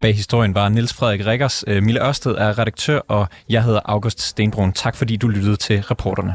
Bag 0.00 0.14
historien 0.14 0.54
var 0.54 0.68
Niels 0.68 0.94
Frederik 0.94 1.26
Rikkers. 1.26 1.64
Mille 1.66 2.06
Ørsted 2.06 2.32
er 2.32 2.58
redaktør, 2.58 2.98
og 2.98 3.28
jeg 3.48 3.64
hedder 3.64 3.80
August 3.84 4.20
Stenbrun. 4.20 4.72
Tak, 4.72 4.96
fordi 4.96 5.16
du 5.16 5.28
lyttede 5.28 5.56
til 5.56 5.82
reporterne. 5.82 6.34